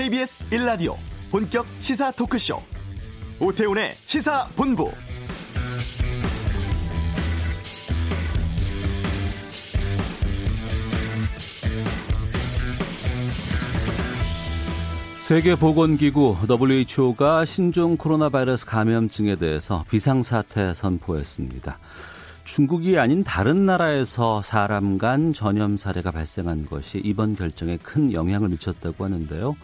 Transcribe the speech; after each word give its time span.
KBS 0.00 0.48
1라디오 0.48 0.96
본격 1.30 1.66
시사 1.80 2.10
토크쇼 2.12 2.56
오태훈의 3.38 3.92
시사본부 3.96 4.90
세계보건기구 15.18 16.38
WHO가 16.48 17.44
신종 17.44 17.98
코로나 17.98 18.30
바이러스 18.30 18.64
감염증에 18.64 19.36
대해서 19.36 19.84
비상사태 19.90 20.72
선포했습니다. 20.72 21.78
중국이 22.44 22.98
아닌 22.98 23.22
다른 23.22 23.66
나라에서 23.66 24.40
사람 24.40 24.96
간 24.96 25.34
전염 25.34 25.76
사례가 25.76 26.10
발생한 26.10 26.64
것이 26.64 27.02
이번 27.04 27.36
결정에 27.36 27.76
큰 27.76 28.14
영향을 28.14 28.48
미쳤다고 28.48 29.04
하는데요. 29.04 29.54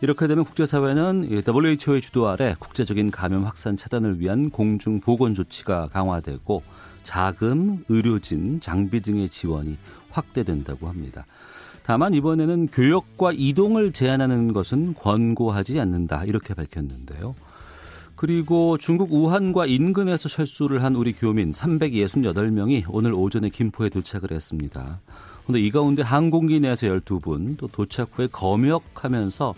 이렇게 0.00 0.28
되면 0.28 0.44
국제사회는 0.44 1.42
WHO의 1.46 2.00
주도 2.00 2.28
아래 2.28 2.54
국제적인 2.58 3.10
감염 3.10 3.44
확산 3.44 3.76
차단을 3.76 4.20
위한 4.20 4.48
공중 4.50 5.00
보건 5.00 5.34
조치가 5.34 5.88
강화되고 5.88 6.62
자금, 7.02 7.84
의료진, 7.88 8.60
장비 8.60 9.00
등의 9.00 9.28
지원이 9.28 9.76
확대된다고 10.10 10.88
합니다. 10.88 11.26
다만 11.82 12.14
이번에는 12.14 12.68
교역과 12.68 13.32
이동을 13.34 13.92
제한하는 13.92 14.52
것은 14.52 14.94
권고하지 14.94 15.80
않는다 15.80 16.24
이렇게 16.26 16.54
밝혔는데요. 16.54 17.34
그리고 18.14 18.76
중국 18.78 19.12
우한과 19.12 19.66
인근에서 19.66 20.28
철수를 20.28 20.82
한 20.82 20.96
우리 20.96 21.12
교민 21.12 21.50
368명이 21.50 22.84
오늘 22.88 23.14
오전에 23.14 23.48
김포에 23.48 23.88
도착을 23.88 24.32
했습니다. 24.32 25.00
그런데 25.44 25.64
이 25.64 25.70
가운데 25.70 26.02
항공기 26.02 26.60
내에서 26.60 26.88
12분, 26.88 27.56
또 27.56 27.68
도착 27.68 28.10
후에 28.12 28.26
검역하면서 28.30 29.54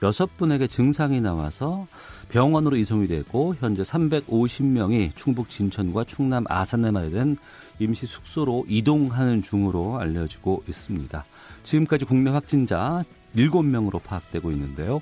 6분에게 0.00 0.68
증상이 0.68 1.20
나와서 1.20 1.86
병원으로 2.28 2.76
이송이 2.76 3.06
되고 3.08 3.54
현재 3.60 3.82
350명이 3.82 5.14
충북 5.14 5.48
진천과 5.50 6.04
충남 6.04 6.44
아산에 6.48 6.90
마련된 6.90 7.36
임시 7.78 8.06
숙소로 8.06 8.64
이동하는 8.68 9.42
중으로 9.42 9.98
알려지고 9.98 10.64
있습니다. 10.68 11.24
지금까지 11.62 12.04
국내 12.04 12.30
확진자 12.30 13.02
7명으로 13.36 14.02
파악되고 14.02 14.50
있는데요. 14.52 15.00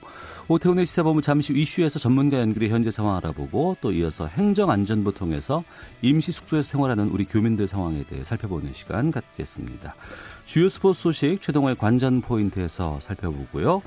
오태훈의 0.48 0.86
시사본부 0.86 1.20
잠시 1.20 1.52
이슈에서 1.52 1.98
전문가 1.98 2.40
연결해 2.40 2.68
현재 2.68 2.90
상황 2.90 3.16
알아보고 3.16 3.76
또 3.80 3.92
이어서 3.92 4.26
행정안전부 4.26 5.12
통해서 5.14 5.62
임시 6.00 6.32
숙소에서 6.32 6.66
생활하는 6.66 7.08
우리 7.08 7.24
교민들 7.24 7.66
상황에 7.66 8.04
대해 8.04 8.24
살펴보는 8.24 8.72
시간 8.72 9.10
갖겠습니다. 9.10 9.94
주요 10.44 10.68
스포츠 10.68 11.02
소식 11.02 11.42
최동호의 11.42 11.76
관전 11.76 12.22
포인트에서 12.22 12.98
살펴보고요. 13.00 13.82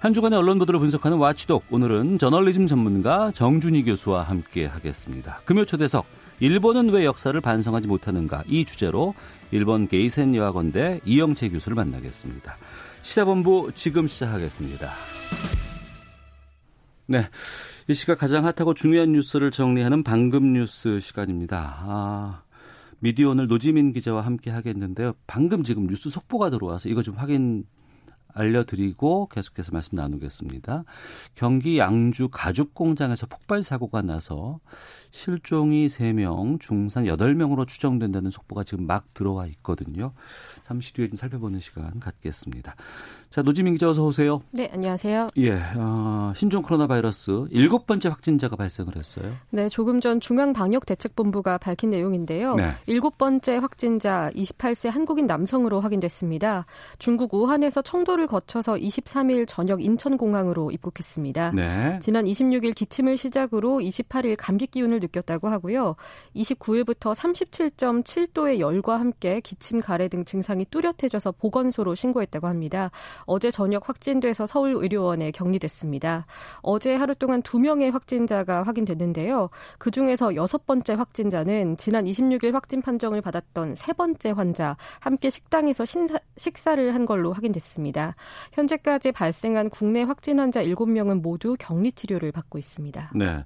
한 0.00 0.14
주간의 0.14 0.38
언론 0.38 0.60
보도를 0.60 0.78
분석하는 0.78 1.18
와치독 1.18 1.64
오늘은 1.70 2.18
저널리즘 2.18 2.68
전문가 2.68 3.32
정준희 3.32 3.82
교수와 3.82 4.22
함께 4.22 4.64
하겠습니다. 4.64 5.40
금요 5.44 5.64
초대석 5.64 6.06
일본은 6.38 6.90
왜 6.90 7.04
역사를 7.04 7.38
반성하지 7.40 7.88
못하는가 7.88 8.44
이 8.46 8.64
주제로 8.64 9.14
일본 9.50 9.88
게이센 9.88 10.36
여학원대 10.36 11.00
이영채 11.04 11.48
교수를 11.48 11.74
만나겠습니다. 11.74 12.56
시사본부 13.02 13.72
지금 13.74 14.06
시작하겠습니다. 14.06 14.88
네. 17.06 17.28
이 17.88 17.94
시각 17.94 18.18
가장 18.18 18.44
핫하고 18.44 18.74
중요한 18.74 19.10
뉴스를 19.10 19.50
정리하는 19.50 20.04
방금 20.04 20.52
뉴스 20.52 21.00
시간입니다. 21.00 21.76
아, 21.80 22.42
미디어 23.00 23.30
오늘 23.30 23.48
노지민 23.48 23.92
기자와 23.92 24.24
함께 24.24 24.50
하겠는데요. 24.50 25.14
방금 25.26 25.64
지금 25.64 25.88
뉴스 25.88 26.08
속보가 26.08 26.50
들어와서 26.50 26.88
이거 26.88 27.02
좀 27.02 27.14
확인 27.16 27.64
알려드리고 28.34 29.28
계속해서 29.28 29.72
말씀 29.72 29.96
나누겠습니다. 29.96 30.84
경기 31.34 31.78
양주 31.78 32.28
가죽 32.28 32.74
공장에서 32.74 33.26
폭발 33.26 33.62
사고가 33.62 34.02
나서 34.02 34.60
실종이 35.10 35.86
3명, 35.86 36.60
중상 36.60 37.04
8명으로 37.04 37.66
추정된다는 37.66 38.30
속보가 38.30 38.64
지금 38.64 38.86
막 38.86 39.12
들어와 39.14 39.46
있거든요. 39.46 40.12
잠시 40.66 40.92
뒤에 40.92 41.08
좀 41.08 41.16
살펴보는 41.16 41.60
시간 41.60 41.98
갖겠습니다. 41.98 42.74
자, 43.30 43.42
노지민 43.42 43.74
기자 43.74 43.90
어서 43.90 44.04
오세요. 44.04 44.42
네, 44.50 44.70
안녕하세요. 44.72 45.30
예, 45.36 45.52
어, 45.76 46.32
신종 46.34 46.62
코로나 46.62 46.86
바이러스 46.86 47.46
일곱 47.50 47.86
번째 47.86 48.08
확진자가 48.08 48.56
발생을 48.56 48.96
했어요. 48.96 49.32
네, 49.50 49.68
조금 49.68 50.00
전 50.00 50.20
중앙방역대책본부가 50.20 51.58
밝힌 51.58 51.90
내용인데요. 51.90 52.54
네. 52.54 52.72
일곱 52.86 53.18
번째 53.18 53.56
확진자 53.56 54.30
28세 54.34 54.90
한국인 54.90 55.26
남성으로 55.26 55.80
확인됐습니다. 55.80 56.66
중국 56.98 57.34
우한에서 57.34 57.82
청도를 57.82 58.26
거쳐서 58.26 58.74
23일 58.74 59.46
저녁 59.46 59.82
인천공항으로 59.82 60.70
입국했습니다. 60.70 61.52
네. 61.54 61.98
지난 62.00 62.24
26일 62.24 62.74
기침을 62.74 63.16
시작으로 63.16 63.78
28일 63.78 64.36
감기 64.38 64.66
기운을 64.66 64.97
느꼈다고 64.98 65.48
하고요. 65.48 65.96
29일부터 66.34 67.14
37.7도의 67.14 68.58
열과 68.58 68.98
함께 68.98 69.40
기침, 69.40 69.80
가래 69.80 70.08
등 70.08 70.24
증상이 70.24 70.64
뚜렷해져서 70.66 71.32
보건소로 71.32 71.94
신고했다고 71.94 72.46
합니다. 72.46 72.90
어제 73.24 73.50
저녁 73.50 73.88
확진돼서 73.88 74.46
서울의료원에 74.46 75.30
격리됐습니다. 75.30 76.26
어제 76.62 76.94
하루 76.94 77.14
동안 77.14 77.42
두 77.42 77.58
명의 77.58 77.90
확진자가 77.90 78.62
확인됐는데요. 78.62 79.50
그 79.78 79.90
중에서 79.90 80.34
여섯 80.34 80.66
번째 80.66 80.94
확진자는 80.94 81.76
지난 81.76 82.04
26일 82.04 82.52
확진 82.52 82.80
판정을 82.80 83.20
받았던 83.20 83.74
세 83.74 83.92
번째 83.92 84.30
환자 84.30 84.76
함께 85.00 85.30
식당에서 85.30 85.84
신사, 85.84 86.18
식사를 86.36 86.94
한 86.94 87.06
걸로 87.06 87.32
확인됐습니다. 87.32 88.14
현재까지 88.52 89.12
발생한 89.12 89.70
국내 89.70 90.02
확진 90.02 90.38
환자 90.38 90.62
7명은 90.62 91.20
모두 91.20 91.56
격리 91.58 91.92
치료를 91.92 92.32
받고 92.32 92.58
있습니다. 92.58 93.12
네. 93.14 93.44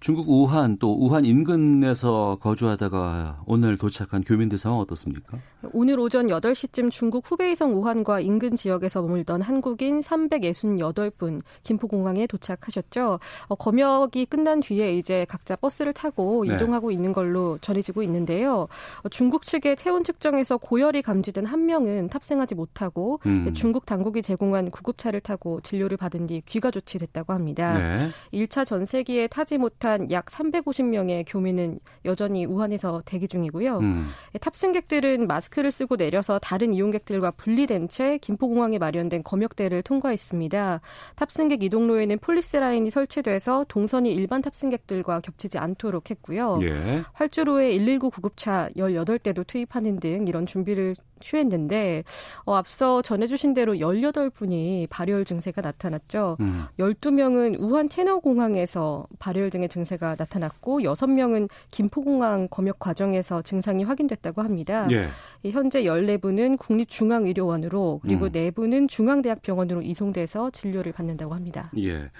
중국 0.00 0.28
우한 0.28 0.78
또 0.78 0.93
우한 0.94 1.24
인근에서 1.24 2.38
거주하다가 2.40 3.42
오늘 3.46 3.76
도착한 3.76 4.22
교민들 4.22 4.58
상황 4.58 4.78
어떻습니까? 4.78 5.38
오늘 5.72 5.98
오전 5.98 6.26
8시쯤 6.26 6.90
중국 6.90 7.30
후베이성 7.30 7.74
우한과 7.74 8.20
인근 8.20 8.56
지역에서 8.56 9.02
머물던 9.02 9.42
한국인 9.42 10.00
368분 10.00 11.40
김포공항에 11.62 12.26
도착하셨죠. 12.26 13.18
어, 13.48 13.54
검역이 13.54 14.26
끝난 14.26 14.60
뒤에 14.60 14.96
이제 14.96 15.24
각자 15.28 15.56
버스를 15.56 15.92
타고 15.92 16.44
네. 16.46 16.54
이동하고 16.54 16.90
있는 16.90 17.12
걸로 17.12 17.58
전해지고 17.60 18.02
있는데요. 18.02 18.68
어, 19.02 19.08
중국 19.08 19.42
측의 19.42 19.76
체온 19.76 20.04
측정에서 20.04 20.58
고열이 20.58 21.02
감지된 21.02 21.46
한 21.46 21.66
명은 21.66 22.08
탑승하지 22.08 22.54
못하고 22.54 23.20
음. 23.26 23.52
중국 23.54 23.86
당국이 23.86 24.22
제공한 24.22 24.70
구급차를 24.70 25.20
타고 25.20 25.60
진료를 25.60 25.96
받은 25.96 26.26
뒤 26.26 26.42
귀가 26.46 26.70
조치됐다고 26.70 27.32
합니다. 27.32 27.78
네. 27.78 28.10
1차 28.32 28.66
전세기에 28.66 29.28
타지 29.28 29.58
못한 29.58 30.10
약 30.10 30.30
350 30.30 30.83
명의 30.90 31.24
교민은 31.24 31.78
여전히 32.04 32.44
우한에서 32.44 33.02
대기 33.04 33.28
중이고요. 33.28 33.78
음. 33.78 34.08
탑승객들은 34.40 35.26
마스크를 35.26 35.70
쓰고 35.70 35.96
내려서 35.96 36.38
다른 36.38 36.74
이용객들과 36.74 37.32
분리된 37.32 37.88
채 37.88 38.18
김포공항에 38.18 38.78
마련된 38.78 39.22
검역대를 39.22 39.82
통과했습니다. 39.82 40.80
탑승객 41.16 41.62
이동로에는 41.62 42.18
폴리스 42.18 42.56
라인이 42.56 42.90
설치돼서 42.90 43.64
동선이 43.68 44.12
일반 44.12 44.42
탑승객들과 44.42 45.20
겹치지 45.20 45.58
않도록 45.58 46.10
했고요. 46.10 46.60
예. 46.62 47.02
활주로에 47.12 47.76
119 47.78 48.10
구급차 48.10 48.68
18대도 48.76 49.46
투입하는 49.46 50.00
등 50.00 50.26
이런 50.26 50.46
준비를 50.46 50.94
취했는데 51.20 52.04
어, 52.44 52.54
앞서 52.54 53.02
전해주신 53.02 53.54
대로 53.54 53.74
18분이 53.74 54.88
발열 54.88 55.24
증세가 55.24 55.60
나타났죠. 55.62 56.36
음. 56.40 56.64
12명은 56.78 57.56
우한 57.58 57.88
톈허공항에서 57.88 59.06
발열 59.18 59.50
등의 59.50 59.68
증세가 59.68 60.16
나타났고 60.18 60.80
6명은 60.80 61.48
김포공항 61.70 62.48
검역 62.50 62.78
과정에서 62.78 63.42
증상이 63.42 63.84
확인됐다고 63.84 64.42
합니다. 64.42 64.88
예. 64.90 65.08
현재 65.50 65.82
14분은 65.82 66.58
국립중앙의료원으로 66.58 68.00
그리고 68.02 68.26
음. 68.26 68.30
4분은 68.30 68.88
중앙대학병원으로 68.88 69.82
이송돼서 69.82 70.50
진료를 70.50 70.92
받는다고 70.92 71.34
합니다. 71.34 71.70
예. 71.78 72.10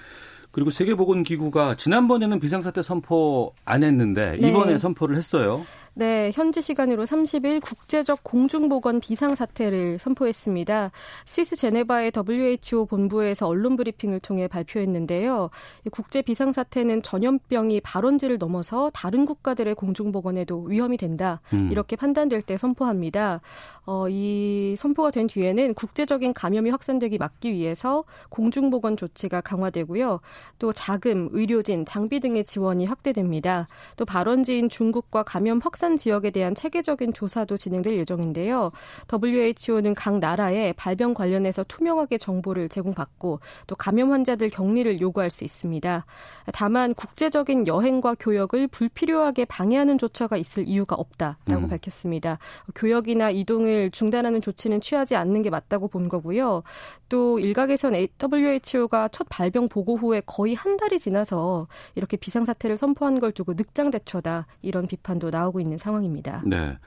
그리고 0.55 0.69
세계보건기구가 0.69 1.75
지난번에는 1.75 2.39
비상사태 2.39 2.81
선포 2.81 3.53
안 3.65 3.83
했는데 3.83 4.37
네. 4.39 4.47
이번에 4.47 4.77
선포를 4.77 5.17
했어요. 5.17 5.65
네, 5.97 6.29
현지 6.33 6.61
시간으로 6.61 7.05
30일 7.05 7.61
국제적 7.61 8.21
공중보건 8.25 8.99
비상사태를 8.99 9.97
선포했습니다. 9.97 10.91
스위스 11.23 11.55
제네바의 11.55 12.11
WHO 12.13 12.85
본부에서 12.85 13.47
언론 13.47 13.77
브리핑을 13.77 14.19
통해 14.19 14.49
발표했는데요. 14.49 15.49
국제 15.91 16.21
비상사태는 16.21 17.01
전염병이 17.01 17.79
발원지를 17.79 18.37
넘어서 18.37 18.91
다른 18.93 19.25
국가들의 19.25 19.73
공중보건에도 19.75 20.63
위험이 20.63 20.97
된다. 20.97 21.39
음. 21.53 21.69
이렇게 21.71 21.95
판단될 21.95 22.41
때 22.41 22.57
선포합니다. 22.57 23.39
어, 23.85 24.09
이 24.09 24.75
선포가 24.77 25.11
된 25.11 25.27
뒤에는 25.27 25.75
국제적인 25.75 26.33
감염이 26.33 26.71
확산되기 26.71 27.17
막기 27.19 27.53
위해서 27.53 28.03
공중보건 28.29 28.97
조치가 28.97 29.39
강화되고요. 29.39 30.19
또 30.59 30.73
자금, 30.73 31.29
의료진, 31.31 31.85
장비 31.85 32.19
등의 32.19 32.43
지원이 32.43 32.85
확대됩니다. 32.85 33.67
또 33.95 34.03
발원지인 34.03 34.67
중국과 34.67 35.23
감염 35.23 35.59
확산 35.63 35.84
확산 35.85 35.97
지역에 35.97 36.31
대한 36.31 36.55
체계적인 36.55 37.13
조사도 37.13 37.57
진행될 37.57 37.95
예정인데요. 37.97 38.71
WHO는 39.11 39.93
각 39.93 40.17
나라에 40.17 40.73
발병 40.73 41.13
관련해서 41.13 41.63
투명하게 41.63 42.17
정보를 42.17 42.69
제공받고 42.69 43.39
또 43.67 43.75
감염 43.75 44.11
환자들 44.11 44.49
격리를 44.49 44.99
요구할 44.99 45.29
수 45.29 45.43
있습니다. 45.43 46.05
다만 46.53 46.95
국제적인 46.95 47.67
여행과 47.67 48.15
교역을 48.19 48.67
불필요하게 48.67 49.45
방해하는 49.45 49.99
조처가 49.99 50.37
있을 50.37 50.67
이유가 50.67 50.95
없다라고 50.95 51.65
음. 51.65 51.69
밝혔습니다. 51.69 52.39
교역이나 52.73 53.29
이동을 53.29 53.91
중단하는 53.91 54.41
조치는 54.41 54.81
취하지 54.81 55.15
않는 55.15 55.43
게 55.43 55.51
맞다고 55.51 55.87
본 55.87 56.09
거고요. 56.09 56.63
또 57.09 57.39
일각에선 57.39 57.93
WHO가 57.93 59.09
첫 59.09 59.27
발병 59.29 59.69
보고 59.69 59.95
후에 59.95 60.21
거의 60.25 60.55
한 60.55 60.77
달이 60.77 60.99
지나서 60.99 61.67
이렇게 61.95 62.17
비상사태를 62.17 62.77
선포한 62.77 63.19
걸 63.19 63.31
두고 63.31 63.53
늑장 63.53 63.91
대처다 63.91 64.47
이런 64.61 64.87
비판도 64.87 65.29
나오고 65.29 65.59
있는 65.59 65.77
상황입니다. 65.77 66.43
네. 66.45 66.77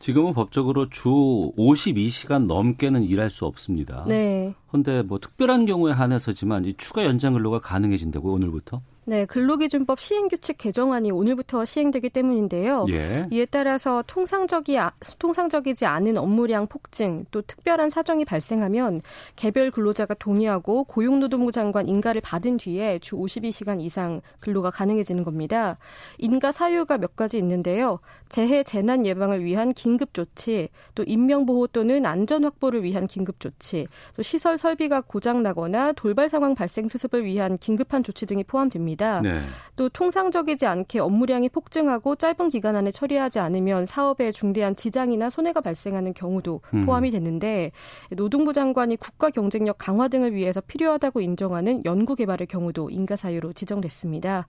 지금은 0.00 0.32
법적으로 0.32 0.88
주 0.88 1.10
52시간 1.58 2.46
넘게는 2.46 3.04
일할 3.04 3.28
수 3.28 3.44
없습니다. 3.44 4.04
네. 4.08 4.54
그런데 4.68 5.02
뭐 5.02 5.18
특별한 5.18 5.66
경우에 5.66 5.92
한해서지만 5.92 6.64
이 6.64 6.74
추가 6.78 7.04
연장 7.04 7.34
근로가 7.34 7.60
가능해진다고 7.60 8.32
오늘부터? 8.32 8.78
네, 9.06 9.24
근로기준법 9.24 9.98
시행규칙 9.98 10.58
개정안이 10.58 11.10
오늘부터 11.10 11.64
시행되기 11.64 12.10
때문인데요. 12.10 12.84
예. 12.90 13.26
이에 13.30 13.46
따라서 13.46 14.04
통상적이 14.06 14.78
아, 14.78 14.92
통상적이지 15.18 15.86
않은 15.86 16.18
업무량 16.18 16.66
폭증 16.66 17.24
또 17.30 17.40
특별한 17.40 17.88
사정이 17.88 18.26
발생하면 18.26 19.00
개별 19.36 19.70
근로자가 19.70 20.14
동의하고 20.14 20.84
고용노동부 20.84 21.50
장관 21.50 21.88
인가를 21.88 22.20
받은 22.20 22.58
뒤에 22.58 22.98
주 22.98 23.16
52시간 23.16 23.80
이상 23.80 24.20
근로가 24.40 24.70
가능해지는 24.70 25.24
겁니다. 25.24 25.78
인가 26.18 26.52
사유가 26.52 26.98
몇 26.98 27.16
가지 27.16 27.38
있는데요. 27.38 28.00
재해 28.28 28.62
재난 28.62 29.06
예방을 29.06 29.42
위한 29.42 29.72
긴급 29.72 30.12
조치, 30.12 30.68
또 30.94 31.02
인명 31.04 31.46
보호 31.46 31.66
또는 31.66 32.04
안전 32.04 32.44
확보를 32.44 32.82
위한 32.82 33.06
긴급 33.06 33.40
조치, 33.40 33.88
또 34.14 34.22
시설 34.22 34.58
설비가 34.58 35.00
고장 35.00 35.42
나거나 35.42 35.92
돌발 35.92 36.28
상황 36.28 36.54
발생 36.54 36.86
수습을 36.86 37.24
위한 37.24 37.56
긴급한 37.56 38.04
조치 38.04 38.26
등이 38.26 38.44
포함됩니다. 38.44 38.89
있습니다. 38.90 39.20
네. 39.22 39.40
또 39.76 39.88
통상적이지 39.88 40.66
않게 40.66 40.98
업무량이 40.98 41.48
폭증하고 41.50 42.16
짧은 42.16 42.50
기간 42.50 42.76
안에 42.76 42.90
처리하지 42.90 43.38
않으면 43.38 43.86
사업에 43.86 44.32
중대한 44.32 44.74
지장이나 44.74 45.30
손해가 45.30 45.60
발생하는 45.60 46.14
경우도 46.14 46.60
음. 46.74 46.86
포함이 46.86 47.10
됐는데 47.10 47.72
노동부 48.16 48.52
장관이 48.52 48.96
국가 48.96 49.30
경쟁력 49.30 49.76
강화 49.78 50.08
등을 50.08 50.34
위해서 50.34 50.60
필요하다고 50.60 51.20
인정하는 51.20 51.84
연구 51.84 52.14
개발의 52.16 52.46
경우도 52.46 52.90
인가 52.90 53.16
사유로 53.16 53.52
지정됐습니다. 53.52 54.46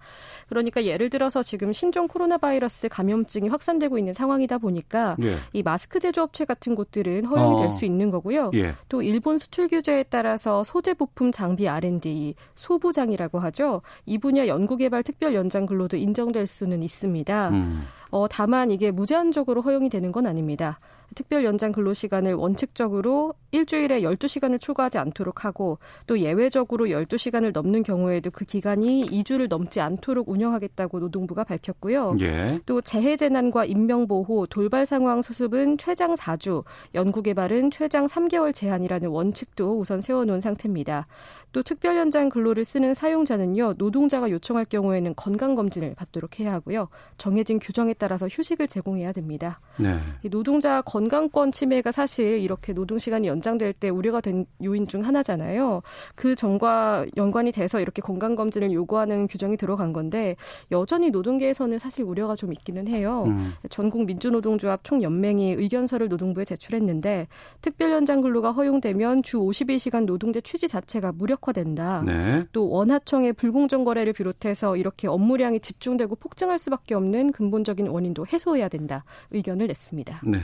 그러니까 0.49 0.85
예를 0.85 1.09
들어서 1.09 1.43
지금 1.43 1.71
신종 1.71 2.07
코로나 2.07 2.37
바이러스 2.37 2.89
감염증이 2.89 3.49
확산되고 3.49 3.97
있는 3.97 4.13
상황이다 4.13 4.57
보니까 4.57 5.15
예. 5.21 5.35
이 5.53 5.63
마스크 5.63 5.99
제조업체 5.99 6.45
같은 6.45 6.75
곳들은 6.75 7.25
허용이 7.25 7.55
어. 7.55 7.61
될수 7.61 7.85
있는 7.85 8.09
거고요. 8.09 8.51
예. 8.55 8.73
또 8.89 9.01
일본 9.01 9.37
수출 9.37 9.67
규제에 9.67 10.03
따라서 10.03 10.63
소재 10.63 10.93
부품 10.93 11.31
장비 11.31 11.67
R&D 11.67 12.35
소부장이라고 12.55 13.39
하죠. 13.39 13.81
이 14.05 14.17
분야 14.17 14.30
분야 14.31 14.47
연구개발 14.47 15.03
특별 15.03 15.35
연장 15.35 15.65
근로도 15.65 15.97
인정될 15.97 16.47
수는 16.47 16.83
있습니다. 16.83 17.49
음. 17.49 17.83
어, 18.11 18.27
다만 18.29 18.71
이게 18.71 18.89
무제한적으로 18.89 19.61
허용이 19.61 19.89
되는 19.89 20.13
건 20.13 20.25
아닙니다. 20.25 20.79
특별 21.15 21.43
연장 21.43 21.73
근로 21.73 21.93
시간을 21.93 22.33
원칙적으로 22.35 23.33
일주일에 23.51 24.01
12시간을 24.01 24.59
초과하지 24.59 24.97
않도록 24.97 25.45
하고 25.45 25.77
또 26.07 26.19
예외적으로 26.19 26.85
12시간을 26.85 27.51
넘는 27.51 27.83
경우에도 27.83 28.31
그 28.31 28.45
기간이 28.45 29.09
2주를 29.09 29.49
넘지 29.49 29.81
않도록 29.81 30.29
운영하겠다고 30.29 30.99
노동부가 30.99 31.43
밝혔고요. 31.43 32.15
예. 32.21 32.59
또 32.65 32.81
재해 32.81 33.15
재난과 33.15 33.65
인명 33.65 34.07
보호, 34.07 34.47
돌발 34.47 34.85
상황 34.85 35.21
수습은 35.21 35.77
최장 35.77 36.15
4주, 36.15 36.63
연구 36.95 37.21
개발은 37.21 37.71
최장 37.71 38.07
3개월 38.07 38.53
제한이라는 38.53 39.09
원칙도 39.09 39.79
우선 39.79 40.01
세워 40.01 40.25
놓은 40.25 40.41
상태입니다. 40.41 41.07
또 41.51 41.61
특별 41.61 41.97
연장 41.97 42.29
근로를 42.29 42.63
쓰는 42.63 42.93
사용자는요. 42.93 43.73
노동자가 43.77 44.29
요청할 44.29 44.65
경우에는 44.65 45.13
건강 45.15 45.55
검진을 45.55 45.95
받도록 45.95 46.39
해야 46.39 46.53
하고요. 46.53 46.87
정해진 47.17 47.59
규정에 47.59 47.93
따라서 47.93 48.27
휴식을 48.27 48.67
제공해야 48.67 49.11
됩니다. 49.11 49.59
네. 49.77 49.99
노동자 50.29 50.81
건 50.81 51.01
건강권 51.01 51.51
침해가 51.51 51.91
사실 51.91 52.39
이렇게 52.39 52.73
노동 52.73 52.99
시간이 52.99 53.27
연 53.27 53.40
장될 53.41 53.73
때 53.73 53.89
우려가 53.89 54.21
된 54.21 54.45
요인 54.63 54.87
중 54.87 55.05
하나잖아요. 55.05 55.81
그 56.15 56.35
점과 56.35 57.05
연관이 57.17 57.51
돼서 57.51 57.79
이렇게 57.79 58.01
건강 58.01 58.35
검진을 58.35 58.71
요구하는 58.71 59.27
규정이 59.27 59.57
들어간 59.57 59.93
건데 59.93 60.35
여전히 60.71 61.09
노동계에서는 61.09 61.79
사실 61.79 62.03
우려가 62.03 62.35
좀 62.35 62.53
있기는 62.53 62.87
해요. 62.87 63.23
음. 63.27 63.53
전국 63.69 64.05
민주노동조합 64.05 64.83
총연맹이 64.83 65.53
의견서를 65.53 66.07
노동부에 66.07 66.43
제출했는데 66.43 67.27
특별 67.61 67.91
연장 67.91 68.21
근로가 68.21 68.51
허용되면 68.51 69.23
주 69.23 69.39
52시간 69.39 70.05
노동제 70.05 70.41
취지 70.41 70.67
자체가 70.67 71.11
무력화된다. 71.11 72.03
네. 72.05 72.45
또 72.51 72.69
원하청의 72.69 73.33
불공정 73.33 73.83
거래를 73.83 74.13
비롯해서 74.13 74.77
이렇게 74.77 75.07
업무량이 75.07 75.59
집중되고 75.59 76.15
폭증할 76.15 76.59
수밖에 76.59 76.95
없는 76.95 77.31
근본적인 77.31 77.87
원인도 77.87 78.25
해소해야 78.27 78.67
된다. 78.67 79.03
의견을 79.31 79.67
냈습니다. 79.67 80.21
네. 80.25 80.39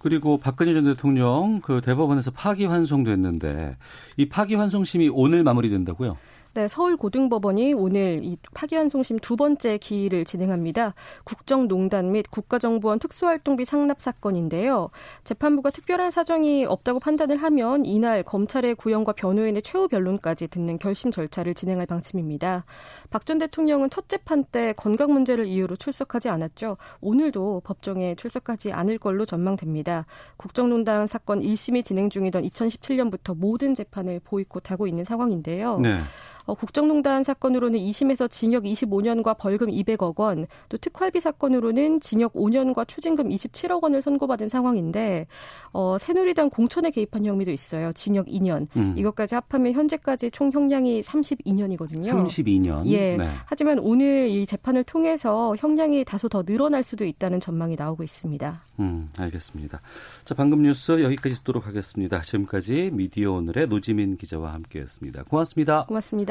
그리고 0.00 0.38
박근혜 0.38 0.72
전 0.72 0.84
대통령 0.84 1.60
그 1.60 1.80
대법원에서 1.82 2.30
파기환송됐는데 2.30 3.76
이 4.16 4.28
파기환송심이 4.28 5.10
오늘 5.12 5.44
마무리된다고요? 5.44 6.16
네, 6.52 6.66
서울고등법원이 6.66 7.74
오늘 7.74 8.20
이 8.24 8.36
파기환송심 8.54 9.20
두 9.20 9.36
번째 9.36 9.78
기일을 9.78 10.24
진행합니다. 10.24 10.94
국정농단 11.22 12.10
및 12.10 12.26
국가정보원 12.28 12.98
특수활동비 12.98 13.64
상납 13.64 14.00
사건인데요. 14.02 14.90
재판부가 15.22 15.70
특별한 15.70 16.10
사정이 16.10 16.64
없다고 16.64 16.98
판단을 16.98 17.36
하면 17.36 17.84
이날 17.84 18.24
검찰의 18.24 18.74
구형과 18.74 19.12
변호인의 19.12 19.62
최후 19.62 19.86
변론까지 19.86 20.48
듣는 20.48 20.78
결심 20.78 21.10
절차를 21.12 21.54
진행할 21.54 21.86
방침입니다. 21.86 22.64
박 23.10 23.20
전 23.30 23.38
대통령은 23.38 23.90
첫 23.90 24.08
재판 24.08 24.42
때 24.42 24.72
건강 24.76 25.12
문제를 25.12 25.46
이유로 25.46 25.76
출석하지 25.76 26.28
않았죠. 26.30 26.78
오늘도 27.00 27.62
법정에 27.64 28.16
출석하지 28.16 28.72
않을 28.72 28.98
걸로 28.98 29.24
전망됩니다. 29.24 30.04
국정농단 30.36 31.06
사건 31.06 31.38
1심이 31.38 31.84
진행 31.84 32.10
중이던 32.10 32.42
2017년부터 32.42 33.36
모든 33.36 33.74
재판을 33.74 34.18
보이콧하고 34.24 34.88
있는 34.88 35.04
상황인데요. 35.04 35.78
네. 35.78 36.00
어, 36.44 36.54
국정농단 36.54 37.22
사건으로는 37.22 37.78
2심에서 37.78 38.30
징역 38.30 38.64
25년과 38.64 39.36
벌금 39.38 39.68
200억 39.68 40.18
원, 40.18 40.46
또 40.68 40.76
특활비 40.76 41.20
사건으로는 41.20 42.00
징역 42.00 42.32
5년과 42.34 42.86
추징금 42.88 43.28
27억 43.28 43.82
원을 43.82 44.02
선고받은 44.02 44.48
상황인데 44.48 45.26
어, 45.72 45.96
새누리당 45.98 46.50
공천에 46.50 46.90
개입한 46.90 47.24
혐의도 47.24 47.50
있어요. 47.50 47.92
징역 47.92 48.26
2년. 48.26 48.66
음. 48.76 48.94
이것까지 48.96 49.34
합하면 49.34 49.72
현재까지 49.72 50.30
총 50.30 50.50
형량이 50.50 51.02
32년이거든요. 51.02 52.10
32년. 52.10 52.86
예. 52.86 53.16
네. 53.16 53.28
하지만 53.46 53.78
오늘 53.78 54.28
이 54.28 54.46
재판을 54.46 54.84
통해서 54.84 55.54
형량이 55.58 56.04
다소 56.04 56.28
더 56.28 56.42
늘어날 56.42 56.82
수도 56.82 57.04
있다는 57.04 57.40
전망이 57.40 57.76
나오고 57.76 58.02
있습니다. 58.02 58.62
음, 58.80 59.10
알겠습니다. 59.18 59.80
자, 60.24 60.34
방금 60.34 60.62
뉴스 60.62 61.02
여기까지 61.02 61.36
듣도록 61.36 61.66
하겠습니다. 61.66 62.20
지금까지 62.22 62.90
미디어 62.92 63.32
오늘의 63.32 63.68
노지민 63.68 64.16
기자와 64.16 64.54
함께했습니다. 64.54 65.24
고맙습니다. 65.24 65.84
고맙습니다. 65.86 66.29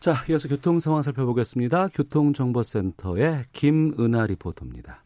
자, 0.00 0.14
이어서 0.28 0.48
교통 0.48 0.78
상황 0.78 1.02
살펴보겠습니다. 1.02 1.88
교통정보센터의 1.88 3.44
김은아 3.52 4.26
리포터입니다. 4.26 5.02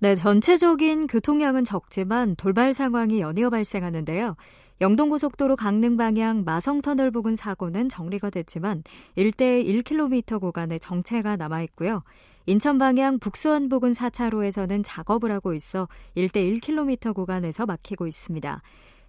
네, 0.00 0.14
전체적인 0.14 1.06
교통량은 1.06 1.64
적지만 1.64 2.36
돌발 2.36 2.74
상황이 2.74 3.20
연이어 3.20 3.48
발생하는데요. 3.50 4.36
영동고속도로 4.80 5.56
강릉 5.56 5.96
방향 5.96 6.44
마성터널 6.44 7.10
부근 7.10 7.34
사고는 7.34 7.88
정리가 7.88 8.30
됐지만 8.30 8.82
일대 9.14 9.62
1km 9.62 10.40
구간에 10.40 10.78
정체가 10.78 11.36
남아 11.36 11.62
있고요. 11.62 12.02
인천 12.46 12.76
방향 12.76 13.18
북수원 13.18 13.68
부근 13.68 13.92
4차로에서는 13.92 14.82
작업을 14.84 15.32
하고 15.32 15.54
있어 15.54 15.88
일대 16.14 16.42
1km 16.42 17.14
구간에서 17.14 17.64
막히고 17.64 18.06
있습니다. 18.06 18.60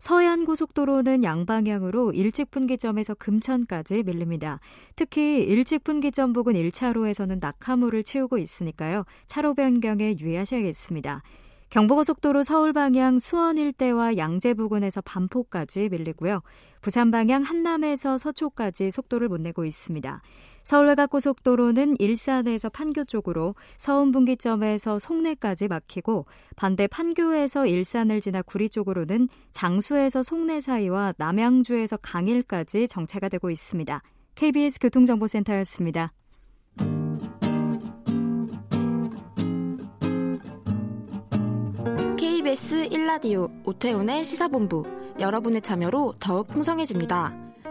서해안 0.05 0.45
고속도로는 0.45 1.23
양방향으로 1.23 2.11
일직분기점에서 2.11 3.15
금천까지 3.15 4.03
밀립니다. 4.03 4.59
특히 4.95 5.41
일직분기점 5.41 6.31
부근 6.31 6.53
1차로에서는 6.53 7.39
낙하물을 7.41 8.03
치우고 8.03 8.37
있으니까요. 8.37 9.05
차로 9.25 9.55
변경에 9.55 10.15
유의하셔야겠습니다. 10.19 11.23
경부고속도로 11.71 12.43
서울 12.43 12.71
방향 12.71 13.17
수원 13.17 13.57
일대와 13.57 14.17
양재 14.17 14.53
부근에서 14.53 15.01
반포까지 15.01 15.89
밀리고요. 15.89 16.43
부산 16.81 17.09
방향 17.09 17.41
한남에서 17.41 18.19
서초까지 18.19 18.91
속도를 18.91 19.27
못 19.27 19.41
내고 19.41 19.65
있습니다. 19.65 20.21
서울 20.65 20.87
외곽 20.87 21.11
고속도로는 21.11 21.97
일산에서 21.99 22.69
판교 22.69 23.03
쪽으로 23.05 23.53
서운 23.77 24.11
분기점에서 24.11 24.97
송내까지 24.97 25.67
막히고 25.67 26.25
반대 26.55 26.87
판교에서 26.87 27.67
일산을 27.67 28.19
지나 28.19 28.41
구리 28.41 28.67
쪽으로는 28.67 29.29
장수에서 29.51 30.23
송내 30.23 30.59
사이와 30.59 31.13
남양주에서 31.17 31.97
강일까지 31.97 32.87
정체가 32.87 33.29
되고 33.29 33.51
있습니다. 33.51 34.01
KBS 34.33 34.79
교통정보센터였습니다. 34.79 36.11
KBS 42.17 42.89
1라디오 42.89 43.51
오태훈의 43.67 44.25
시사본부 44.25 44.83
여러분의 45.19 45.61
참여로 45.61 46.15
더욱 46.19 46.47
풍성해집니다. 46.47 47.44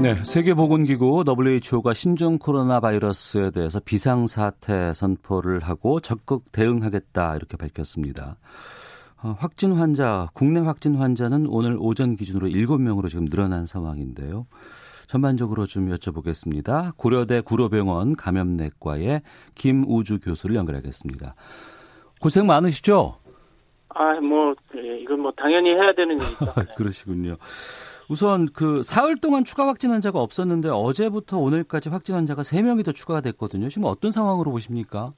네, 0.00 0.14
세계보건기구 0.16 1.24
WHO가 1.26 1.94
신종 1.94 2.38
코로나 2.38 2.80
바이러스에 2.80 3.50
대해서 3.52 3.80
비상사태 3.80 4.92
선포를 4.92 5.60
하고 5.60 6.00
적극 6.00 6.50
대응하겠다 6.52 7.36
이렇게 7.36 7.56
밝혔습니다. 7.56 8.36
어, 9.22 9.36
확진 9.38 9.72
환자, 9.72 10.28
국내 10.34 10.60
확진 10.60 10.96
환자는 10.96 11.46
오늘 11.46 11.76
오전 11.78 12.16
기준으로 12.16 12.48
7명으로 12.48 13.08
지금 13.08 13.24
늘어난 13.26 13.66
상황인데요. 13.66 14.46
전반적으로 15.06 15.64
좀 15.66 15.88
여쭤보겠습니다. 15.90 16.96
고려대 16.96 17.40
구로병원 17.40 18.16
감염내과의 18.16 19.22
김우주 19.54 20.20
교수를 20.20 20.56
연결하겠습니다. 20.56 21.34
고생 22.20 22.46
많으시죠? 22.46 23.16
아, 23.90 24.20
뭐, 24.20 24.54
예, 24.76 24.98
이건 24.98 25.20
뭐 25.20 25.32
당연히 25.36 25.70
해야 25.70 25.94
되는 25.94 26.16
일이죠. 26.20 26.52
그러시군요. 26.76 27.36
우선 28.08 28.46
그 28.52 28.82
사흘 28.82 29.16
동안 29.16 29.44
추가 29.44 29.66
확진 29.66 29.90
환자가 29.90 30.20
없었는데 30.20 30.68
어제부터 30.68 31.38
오늘까지 31.38 31.88
확진 31.88 32.14
환자가 32.14 32.42
3명이 32.42 32.84
더 32.84 32.92
추가가 32.92 33.20
됐거든요. 33.20 33.68
지금 33.68 33.84
어떤 33.86 34.10
상황으로 34.10 34.50
보십니까? 34.50 35.12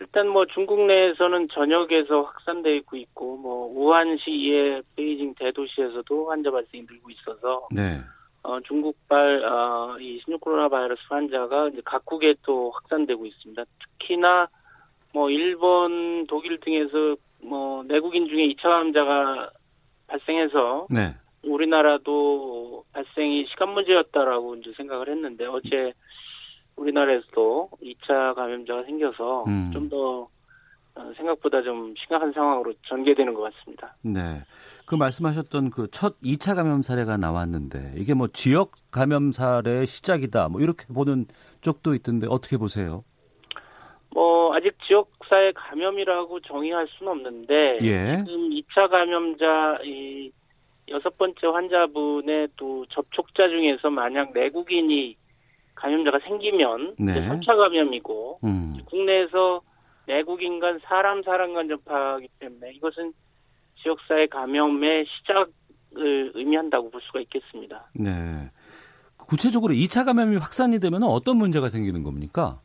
일단 0.00 0.28
뭐 0.28 0.44
중국 0.46 0.86
내에서는 0.86 1.48
전역에서 1.48 2.22
확산되고 2.22 2.96
있고 2.96 3.36
뭐 3.36 3.66
우한시의 3.74 4.82
베이징 4.96 5.34
대도시에서도 5.38 6.30
환자 6.30 6.50
발생이 6.50 6.84
늘고 6.88 7.10
있어서 7.10 7.68
네. 7.70 8.00
어, 8.42 8.60
중국발 8.60 9.44
어, 9.44 9.96
이 10.00 10.20
신종 10.22 10.38
코로나 10.38 10.68
바이러스 10.68 11.00
환자가 11.08 11.68
이제 11.68 11.80
각국에 11.84 12.34
또 12.42 12.70
확산되고 12.72 13.24
있습니다. 13.24 13.64
특히나 13.98 14.48
뭐 15.14 15.30
일본, 15.30 16.26
독일 16.26 16.58
등에서 16.60 17.16
뭐 17.42 17.82
내국인 17.84 18.28
중에 18.28 18.48
2차 18.48 18.62
감자가 18.62 19.50
발생해서 20.08 20.88
네. 20.90 21.14
우리나라도 21.46 22.84
발생이 22.92 23.46
시간 23.50 23.70
문제였다라고 23.70 24.56
이제 24.56 24.72
생각을 24.76 25.08
했는데 25.08 25.46
어제 25.46 25.92
우리나라에서도 26.76 27.70
2차 27.82 28.34
감염자가 28.34 28.84
생겨서 28.84 29.44
음. 29.44 29.70
좀더 29.72 30.28
어, 30.96 31.12
생각보다 31.16 31.60
좀 31.62 31.92
심각한 31.98 32.32
상황으로 32.32 32.72
전개되는 32.88 33.34
것 33.34 33.42
같습니다. 33.42 33.96
네. 34.02 34.42
그 34.86 34.94
말씀하셨던 34.94 35.70
그 35.70 35.88
첫 35.90 36.20
2차 36.20 36.54
감염 36.54 36.82
사례가 36.82 37.16
나왔는데 37.16 37.94
이게 37.96 38.14
뭐 38.14 38.28
지역 38.28 38.72
감염 38.92 39.32
사례의 39.32 39.86
시작이다. 39.86 40.48
뭐 40.48 40.60
이렇게 40.60 40.86
보는 40.92 41.26
쪽도 41.62 41.94
있던데 41.94 42.26
어떻게 42.30 42.56
보세요? 42.56 43.02
뭐 44.12 44.54
아직 44.54 44.72
지역사회 44.86 45.52
감염이라고 45.52 46.38
정의할 46.40 46.86
수는 46.96 47.10
없는데 47.12 47.78
예. 47.82 48.22
지금 48.24 48.50
2차 48.50 48.88
감염자 48.88 49.78
이 49.82 50.30
여섯 50.88 51.16
번째 51.16 51.46
환자분의 51.46 52.48
또 52.56 52.84
접촉자 52.90 53.48
중에서 53.48 53.90
만약 53.90 54.32
내국인이 54.32 55.16
감염자가 55.74 56.20
생기면 56.20 56.94
네. 56.98 57.28
3차 57.28 57.46
감염이고 57.56 58.40
음. 58.44 58.78
국내에서 58.86 59.60
내국인 60.06 60.60
간 60.60 60.78
사람 60.84 61.22
사람 61.22 61.54
간 61.54 61.68
접하기 61.68 62.28
때문에 62.38 62.72
이것은 62.74 63.12
지역사회 63.82 64.26
감염의 64.26 65.06
시작을 65.06 66.32
의미한다고 66.34 66.90
볼 66.90 67.00
수가 67.02 67.20
있겠습니다. 67.20 67.86
네. 67.94 68.50
구체적으로 69.16 69.72
2차 69.72 70.04
감염이 70.04 70.36
확산이 70.36 70.78
되면 70.78 71.02
어떤 71.02 71.38
문제가 71.38 71.68
생기는 71.68 72.02
겁니까? 72.02 72.60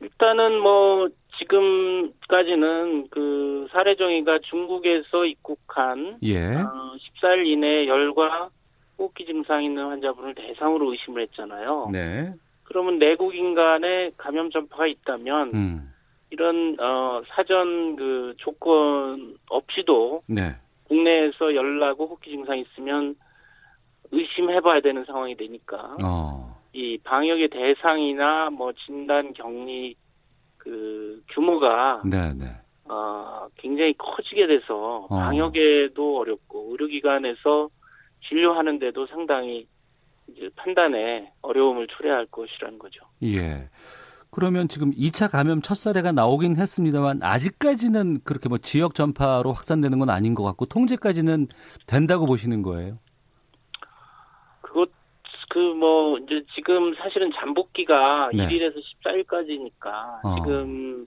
일단은 0.00 0.60
뭐 0.60 1.08
지금까지는 1.40 3.08
그 3.10 3.66
사례 3.72 3.96
정의가 3.96 4.38
중국에서 4.50 5.24
입국한 5.24 6.18
예. 6.22 6.46
어, 6.46 6.94
14일 6.96 7.46
이내 7.46 7.86
열과 7.86 8.50
호흡기 8.98 9.24
증상 9.24 9.64
있는 9.64 9.86
환자분을 9.86 10.34
대상으로 10.34 10.92
의심을 10.92 11.22
했잖아요. 11.22 11.88
네. 11.92 12.34
그러면 12.64 12.98
내국인 12.98 13.54
간에 13.54 14.10
감염 14.16 14.50
전파가 14.50 14.86
있다면 14.86 15.54
음. 15.54 15.92
이런 16.30 16.76
어 16.78 17.22
사전 17.28 17.96
그 17.96 18.34
조건 18.36 19.36
없이도 19.48 20.22
네. 20.26 20.54
국내에서 20.84 21.54
열나고 21.54 22.06
호흡기 22.06 22.30
증상이 22.30 22.62
있으면 22.62 23.16
의심해봐야 24.12 24.80
되는 24.80 25.04
상황이 25.04 25.34
되니까 25.36 25.92
어. 26.04 26.56
이 26.72 26.98
방역의 27.02 27.48
대상이나 27.48 28.50
뭐 28.50 28.72
진단 28.72 29.32
격리 29.32 29.96
그 30.60 31.22
규모가 31.32 32.02
네, 32.04 32.32
네. 32.34 32.46
어, 32.84 33.48
굉장히 33.56 33.94
커지게 33.94 34.46
돼서 34.46 35.06
어. 35.08 35.18
방역에도 35.18 36.18
어렵고 36.18 36.68
의료기관에서 36.70 37.68
진료하는데도 38.28 39.06
상당히 39.06 39.66
이제 40.28 40.48
판단에 40.56 41.32
어려움을 41.42 41.86
초래할 41.88 42.26
것이라는 42.26 42.78
거죠. 42.78 43.00
예. 43.22 43.68
그러면 44.30 44.68
지금 44.68 44.92
2차 44.92 45.30
감염 45.30 45.60
첫 45.60 45.74
사례가 45.74 46.12
나오긴 46.12 46.56
했습니다만 46.56 47.22
아직까지는 47.22 48.20
그렇게 48.22 48.48
뭐 48.48 48.58
지역 48.58 48.94
전파로 48.94 49.52
확산되는 49.52 49.98
건 49.98 50.08
아닌 50.10 50.34
것 50.34 50.44
같고 50.44 50.66
통제까지는 50.66 51.48
된다고 51.86 52.26
보시는 52.26 52.62
거예요? 52.62 52.98
그 55.50 55.58
뭐 55.58 56.18
이제 56.18 56.42
지금 56.54 56.94
사실은 56.94 57.30
잠복기가 57.32 58.30
네. 58.32 58.46
1일에서 58.46 58.76
14일까지니까 59.04 60.24
어. 60.24 60.34
지금 60.36 61.06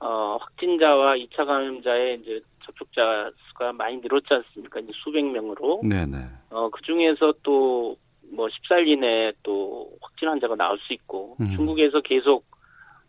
어 0.00 0.36
확진자와 0.40 1.14
2차 1.16 1.46
감염자의 1.46 2.20
이제 2.20 2.40
접촉자 2.64 3.30
수가 3.48 3.72
많이 3.72 3.98
늘었지 3.98 4.26
않습니까? 4.30 4.80
이제 4.80 4.92
수백 5.04 5.24
명으로. 5.24 5.80
네, 5.84 6.06
네. 6.06 6.18
어, 6.50 6.68
그 6.70 6.80
중에서 6.82 7.34
또, 7.42 7.96
뭐, 8.30 8.48
10살 8.48 8.86
이내에 8.86 9.32
또 9.42 9.90
확진 10.00 10.28
환자가 10.28 10.56
나올 10.56 10.78
수 10.78 10.92
있고, 10.92 11.36
음. 11.40 11.54
중국에서 11.56 12.00
계속 12.00 12.44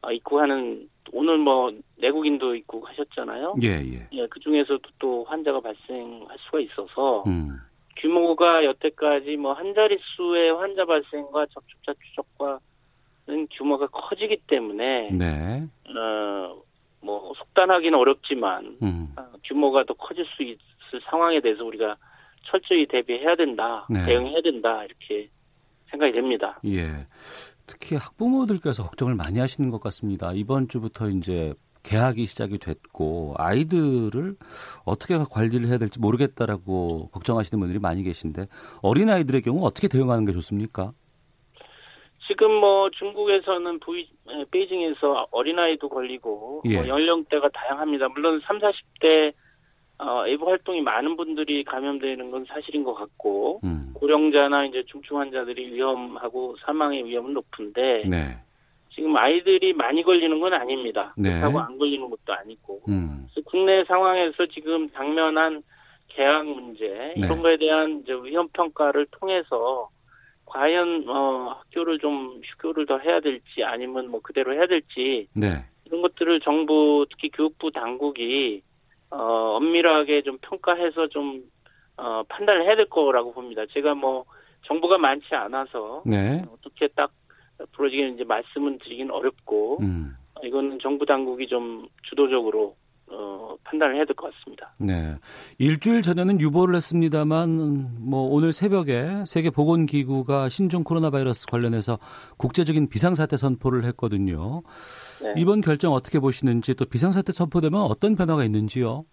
어, 0.01 0.11
입국하는, 0.11 0.89
오늘 1.13 1.37
뭐, 1.37 1.71
내국인도 1.97 2.55
입국하셨잖아요. 2.55 3.55
예, 3.63 3.69
예. 3.69 4.07
예, 4.11 4.27
그 4.27 4.39
중에서도 4.41 4.81
또 4.99 5.23
환자가 5.23 5.61
발생할 5.61 6.37
수가 6.39 6.59
있어서, 6.59 7.23
음. 7.27 7.57
규모가 7.97 8.65
여태까지 8.65 9.37
뭐, 9.37 9.53
한 9.53 9.73
자릿수의 9.73 10.53
환자 10.55 10.85
발생과 10.85 11.45
접촉자 11.47 11.93
추적과는 12.09 13.47
규모가 13.51 13.87
커지기 13.87 14.37
때문에, 14.47 15.11
네. 15.11 15.63
어, 15.89 16.61
뭐, 17.01 17.33
속단하기는 17.35 17.97
어렵지만, 17.97 18.77
음. 18.81 19.13
어, 19.15 19.25
규모가 19.45 19.83
더 19.85 19.93
커질 19.93 20.25
수 20.35 20.43
있을 20.43 21.01
상황에 21.09 21.41
대해서 21.41 21.63
우리가 21.63 21.95
철저히 22.45 22.85
대비해야 22.85 23.35
된다, 23.35 23.85
네. 23.89 24.05
대응해야 24.05 24.41
된다 24.41 24.83
이렇게 24.83 25.29
생각이 25.89 26.11
됩니다. 26.11 26.59
예. 26.65 27.07
특히 27.65 27.95
학부모들께서 27.95 28.83
걱정을 28.83 29.15
많이 29.15 29.39
하시는 29.39 29.69
것 29.69 29.81
같습니다. 29.81 30.33
이번 30.33 30.67
주부터 30.67 31.07
이제 31.09 31.53
개학이 31.83 32.25
시작이 32.25 32.57
됐고 32.57 33.35
아이들을 33.37 34.35
어떻게 34.85 35.15
관리를 35.17 35.67
해야 35.67 35.77
될지 35.77 35.99
모르겠다라고 35.99 37.09
걱정하시는 37.11 37.59
분들이 37.59 37.79
많이 37.79 38.03
계신데 38.03 38.47
어린 38.81 39.09
아이들의 39.09 39.41
경우 39.41 39.65
어떻게 39.65 39.87
대응하는 39.87 40.25
게 40.25 40.31
좋습니까? 40.31 40.93
지금 42.27 42.53
뭐 42.53 42.89
중국에서는 42.91 43.79
부이, 43.81 44.07
에, 44.29 44.45
베이징에서 44.49 45.27
어린아이도 45.31 45.89
걸리고 45.89 46.63
예. 46.65 46.77
뭐 46.77 46.87
연령대가 46.87 47.49
다양합니다. 47.49 48.07
물론 48.09 48.41
3, 48.45 48.59
40대 48.59 49.33
어, 49.99 50.23
외부 50.23 50.49
활동이 50.49 50.81
많은 50.81 51.15
분들이 51.15 51.63
감염되는 51.63 52.31
건 52.31 52.45
사실인 52.47 52.83
것 52.83 52.93
같고 52.93 53.59
음. 53.63 53.91
고령자나 53.93 54.65
이제 54.65 54.83
중증 54.87 55.19
환자들이 55.19 55.73
위험하고 55.73 56.55
사망의 56.65 57.05
위험은 57.05 57.33
높은데 57.33 58.03
네. 58.07 58.37
지금 58.95 59.15
아이들이 59.17 59.73
많이 59.73 60.03
걸리는 60.03 60.39
건 60.39 60.53
아닙니다. 60.53 61.13
네. 61.17 61.29
그렇다고 61.29 61.59
안 61.59 61.77
걸리는 61.77 62.09
것도 62.09 62.33
아니고 62.33 62.81
음. 62.87 63.27
국내 63.45 63.83
상황에서 63.85 64.45
지금 64.47 64.89
당면한 64.89 65.63
개학 66.07 66.45
문제 66.45 66.87
네. 66.87 67.13
이런 67.17 67.41
거에 67.41 67.57
대한 67.57 68.03
위험 68.23 68.47
평가를 68.49 69.07
통해서 69.11 69.89
과연 70.45 71.05
어 71.07 71.57
학교를 71.59 71.99
좀 71.99 72.41
휴교를 72.43 72.85
더 72.85 72.99
해야 72.99 73.19
될지 73.19 73.63
아니면 73.63 74.09
뭐 74.09 74.21
그대로 74.21 74.53
해야 74.53 74.67
될지 74.67 75.27
네. 75.33 75.65
이런 75.85 76.01
것들을 76.01 76.39
정부 76.41 77.05
특히 77.09 77.29
교육부 77.29 77.71
당국이 77.71 78.61
어 79.09 79.57
엄밀하게 79.57 80.21
좀 80.21 80.37
평가해서 80.41 81.07
좀 81.07 81.43
어, 81.97 82.23
판단을 82.27 82.65
해야 82.65 82.75
될 82.75 82.85
거라고 82.85 83.33
봅니다. 83.33 83.63
제가 83.71 83.93
뭐 83.93 84.25
정보가 84.65 84.97
많지 84.97 85.33
않아서 85.35 86.01
네. 86.05 86.43
어떻게 86.51 86.87
딱 86.89 87.11
부러지게 87.71 88.09
이제 88.09 88.23
말씀은 88.23 88.79
드리긴 88.79 89.11
어렵고 89.11 89.79
음. 89.81 90.15
이거는 90.43 90.79
정부 90.81 91.05
당국이 91.05 91.47
좀 91.47 91.87
주도적으로 92.03 92.75
어, 93.07 93.55
판단을 93.63 93.95
해야 93.95 94.05
될 94.05 94.15
것 94.15 94.33
같습니다. 94.33 94.73
네. 94.79 95.15
일주일 95.59 96.01
전에는 96.01 96.39
유보를 96.39 96.75
했습니다만 96.75 97.97
뭐 97.99 98.21
오늘 98.23 98.53
새벽에 98.53 99.23
세계 99.25 99.49
보건 99.49 99.85
기구가 99.85 100.49
신종 100.49 100.83
코로나 100.83 101.09
바이러스 101.11 101.45
관련해서 101.45 101.99
국제적인 102.37 102.89
비상사태 102.89 103.37
선포를 103.37 103.83
했거든요. 103.85 104.63
네. 105.21 105.33
이번 105.37 105.61
결정 105.61 105.93
어떻게 105.93 106.19
보시는지 106.19 106.73
또 106.73 106.85
비상사태 106.85 107.31
선포되면 107.31 107.79
어떤 107.81 108.15
변화가 108.15 108.43
있는지요? 108.45 109.05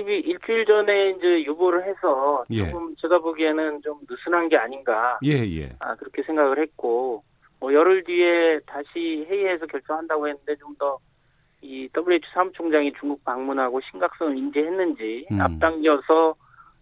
뭐 0.00 0.10
20일 0.10 0.26
일주일 0.26 0.64
전에 0.66 1.10
이제 1.10 1.44
유보를 1.44 1.84
해서 1.84 2.44
예. 2.50 2.66
조금 2.66 2.94
제가 2.96 3.18
보기에는 3.18 3.82
좀 3.82 4.00
느슨한 4.08 4.48
게 4.48 4.56
아닌가 4.56 5.18
예, 5.24 5.32
예. 5.32 5.76
아, 5.80 5.94
그렇게 5.96 6.22
생각을 6.22 6.58
했고 6.58 7.22
뭐 7.60 7.72
열흘 7.72 8.02
뒤에 8.04 8.60
다시 8.66 9.26
회의해서 9.28 9.66
결정한다고 9.66 10.28
했는데 10.28 10.56
좀 10.56 10.74
더 10.78 10.98
이 11.62 11.88
WHO 11.96 12.18
사무총장이 12.34 12.92
중국 12.98 13.24
방문하고 13.24 13.80
심각성을 13.90 14.36
인지했는지 14.36 15.26
음. 15.30 15.40
앞당겨서 15.40 16.34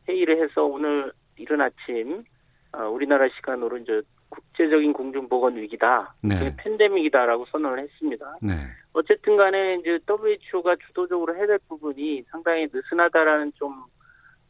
회의를 0.09 0.43
해서 0.43 0.65
오늘 0.65 1.13
이른 1.37 1.61
아침 1.61 2.25
어, 2.73 2.89
우리나라 2.89 3.29
시간으로 3.29 3.77
이제 3.77 4.01
국제적인 4.31 4.93
공중 4.93 5.29
보건 5.29 5.57
위기다, 5.57 6.15
네. 6.23 6.55
팬데믹이다라고 6.57 7.47
선언을 7.47 7.81
했습니다. 7.81 8.37
네. 8.41 8.53
어쨌든 8.93 9.37
간에 9.37 9.77
이제 9.77 9.99
WHO가 10.09 10.77
주도적으로 10.87 11.37
해야 11.37 11.47
될 11.47 11.59
부분이 11.69 12.25
상당히 12.31 12.69
느슨하다라는 12.73 13.53
좀, 13.57 13.85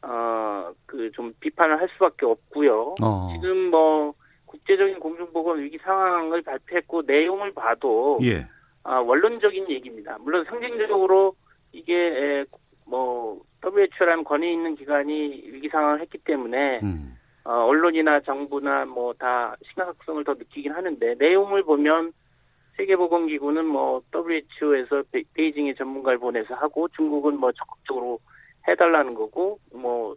어, 0.02 0.72
그 0.86 1.10
좀 1.12 1.32
비판을 1.40 1.80
할 1.80 1.88
수밖에 1.94 2.26
없고요. 2.26 2.94
어. 3.02 3.30
지금 3.34 3.70
뭐, 3.70 4.14
국제적인 4.46 4.98
공중 5.00 5.32
보건 5.32 5.60
위기 5.60 5.78
상황을 5.78 6.42
발표했고 6.42 7.02
내용을 7.06 7.52
봐도, 7.52 8.18
예. 8.22 8.46
아, 8.82 8.98
원론적인 8.98 9.70
얘기입니다. 9.70 10.18
물론 10.20 10.44
상징적으로 10.44 11.34
이게, 11.72 11.94
에, 11.94 12.44
뭐, 12.86 13.40
WHO라는 13.64 14.24
권위 14.24 14.52
있는 14.52 14.74
기관이 14.74 15.42
위기 15.46 15.68
상황을 15.68 16.00
했기 16.00 16.18
때문에, 16.18 16.80
음. 16.82 17.16
어, 17.50 17.64
언론이나 17.64 18.20
정부나 18.20 18.84
뭐 18.84 19.12
다 19.14 19.56
심각성을 19.64 20.22
더 20.22 20.34
느끼긴 20.34 20.70
하는데 20.70 21.14
내용을 21.18 21.64
보면 21.64 22.12
세계보건기구는 22.76 23.66
뭐 23.66 24.00
WHO에서 24.14 25.02
베, 25.10 25.24
베이징에 25.34 25.74
전문가를 25.74 26.18
보내서 26.18 26.54
하고 26.54 26.86
중국은 26.88 27.40
뭐 27.40 27.50
적극적으로 27.50 28.20
해달라는 28.68 29.14
거고 29.14 29.58
뭐 29.74 30.14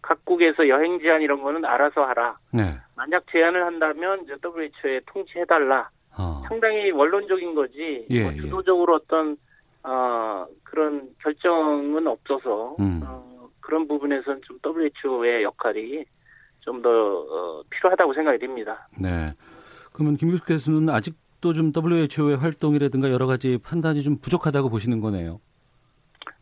각국에서 0.00 0.68
여행 0.68 1.00
제한 1.00 1.22
이런 1.22 1.42
거는 1.42 1.64
알아서 1.64 2.04
하라. 2.04 2.38
네. 2.52 2.76
만약 2.94 3.24
제한을 3.32 3.66
한다면 3.66 4.22
이제 4.22 4.36
WHO에 4.44 5.00
통치해달라. 5.06 5.90
어. 6.16 6.42
상당히 6.46 6.92
원론적인 6.92 7.56
거지. 7.56 8.06
예, 8.08 8.22
뭐 8.22 8.32
예. 8.32 8.36
주도적으로 8.36 8.94
어떤 8.94 9.36
어, 9.82 10.46
그런 10.62 11.08
결정은 11.20 12.06
없어서 12.06 12.76
음. 12.78 13.02
어, 13.04 13.48
그런 13.60 13.88
부분에서는 13.88 14.40
좀 14.42 14.58
WHO의 14.64 15.42
역할이 15.42 16.04
좀더 16.66 16.90
어, 16.90 17.62
필요하다고 17.70 18.12
생각이 18.12 18.38
됩니다. 18.38 18.86
네. 19.00 19.32
그러면 19.92 20.16
김 20.16 20.30
교수께서는 20.30 20.90
아직도 20.90 21.54
좀 21.54 21.72
WHO의 21.74 22.36
활동이라든가 22.36 23.10
여러 23.10 23.26
가지 23.26 23.58
판단이 23.62 24.02
좀 24.02 24.18
부족하다고 24.18 24.68
보시는 24.68 25.00
거네요. 25.00 25.40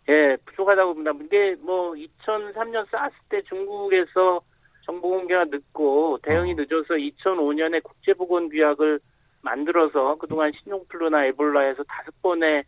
예, 0.09 0.37
부족하다고 0.47 0.95
봅니다. 0.95 1.13
근데 1.13 1.55
뭐 1.63 1.93
2003년 1.93 2.87
사스 2.91 3.15
때 3.29 3.41
중국에서 3.43 4.41
정보 4.85 5.11
공개가 5.11 5.45
늦고 5.45 6.19
대응이 6.23 6.53
어. 6.53 6.57
늦어서 6.59 6.95
2005년에 6.95 7.83
국제보건규약을 7.83 9.01
만들어서 9.43 10.17
그동안 10.17 10.53
신종플루나 10.53 11.27
에볼라에서 11.27 11.85
다섯 11.85 12.11
번의 12.23 12.65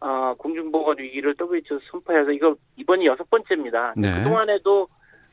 어, 0.00 0.34
공중보건 0.38 0.98
위기를 0.98 1.34
WHO 1.38 1.78
선포해서 1.90 2.30
이거 2.30 2.54
이번이 2.76 3.06
여섯 3.06 3.28
번째입니다. 3.28 3.94
네. 3.96 4.14
그동안에도 4.18 4.88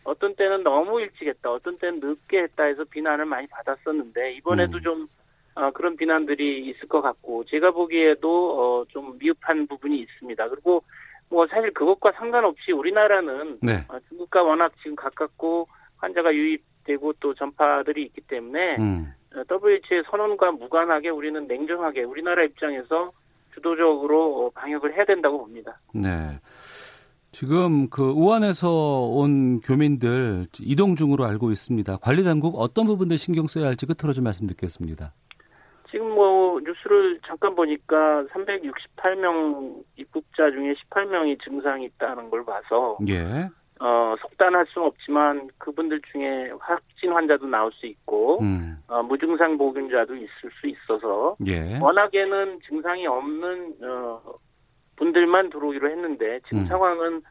어떤 0.07 0.35
때는 0.35 0.63
너무 0.63 1.01
일찍 1.01 1.27
했다, 1.27 1.51
어떤 1.51 1.77
때는 1.77 1.99
늦게 1.99 2.43
했다 2.43 2.63
해서 2.63 2.85
비난을 2.85 3.25
많이 3.25 3.45
받았었는데 3.47 4.35
이번에도 4.35 4.77
음. 4.77 4.81
좀 4.81 5.07
어, 5.55 5.71
그런 5.71 5.97
비난들이 5.97 6.69
있을 6.69 6.87
것 6.87 7.01
같고 7.01 7.43
제가 7.45 7.71
보기에도 7.71 8.29
어, 8.57 8.85
좀 8.87 9.17
미흡한 9.19 9.67
부분이 9.67 9.99
있습니다. 9.99 10.47
그리고 10.47 10.83
뭐 11.29 11.45
사실 11.47 11.73
그것과 11.73 12.13
상관없이 12.13 12.71
우리나라는 12.71 13.57
네. 13.61 13.83
어, 13.89 13.97
중국과 14.07 14.43
워낙 14.43 14.71
지금 14.77 14.95
가깝고 14.95 15.67
환자가 15.97 16.33
유입되고 16.33 17.13
또 17.19 17.33
전파들이 17.33 18.03
있기 18.03 18.21
때문에 18.21 18.77
음. 18.77 19.13
어, 19.35 19.43
WHO의 19.51 20.03
선언과 20.09 20.51
무관하게 20.51 21.09
우리는 21.09 21.45
냉정하게 21.47 22.03
우리나라 22.03 22.43
입장에서 22.43 23.11
주도적으로 23.53 24.45
어, 24.45 24.49
방역을 24.51 24.95
해야 24.95 25.03
된다고 25.03 25.39
봅니다. 25.39 25.77
네. 25.93 26.39
지금 27.31 27.89
그 27.89 28.09
우한에서 28.09 28.69
온 28.69 29.59
교민들 29.61 30.47
이동 30.59 30.95
중으로 30.95 31.25
알고 31.25 31.51
있습니다. 31.51 31.97
관리 31.97 32.23
당국 32.23 32.59
어떤 32.59 32.87
부분들 32.87 33.17
신경 33.17 33.47
써야 33.47 33.67
할지 33.67 33.85
끝으로 33.85 34.13
좀 34.13 34.23
말씀 34.23 34.47
듣겠습니다. 34.47 35.13
지금 35.89 36.09
뭐 36.15 36.59
뉴스를 36.59 37.19
잠깐 37.25 37.55
보니까 37.55 38.23
368명 38.25 39.83
입국자 39.95 40.51
중에 40.51 40.73
18명이 40.73 41.41
증상이 41.43 41.85
있다는 41.85 42.29
걸 42.29 42.43
봐서 42.43 42.97
예. 43.07 43.49
어, 43.79 44.15
속단할 44.19 44.65
수는 44.69 44.87
없지만 44.87 45.49
그분들 45.59 46.01
중에 46.11 46.51
확진 46.59 47.11
환자도 47.11 47.47
나올 47.47 47.71
수 47.73 47.85
있고 47.85 48.39
음. 48.41 48.77
어, 48.87 49.03
무증상 49.03 49.57
보균자도 49.57 50.15
있을 50.15 50.51
수 50.59 50.67
있어서 50.67 51.35
예. 51.45 51.77
워낙에는 51.79 52.59
증상이 52.67 53.05
없는 53.05 53.75
어, 53.83 54.21
분들만 54.97 55.49
들어오기로 55.49 55.89
했는데 55.89 56.39
지금 56.45 56.59
음. 56.59 56.67
상황은 56.67 57.21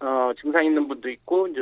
어, 0.00 0.32
증상 0.40 0.64
있는 0.64 0.86
분도 0.88 1.08
있고 1.10 1.48
이제 1.48 1.60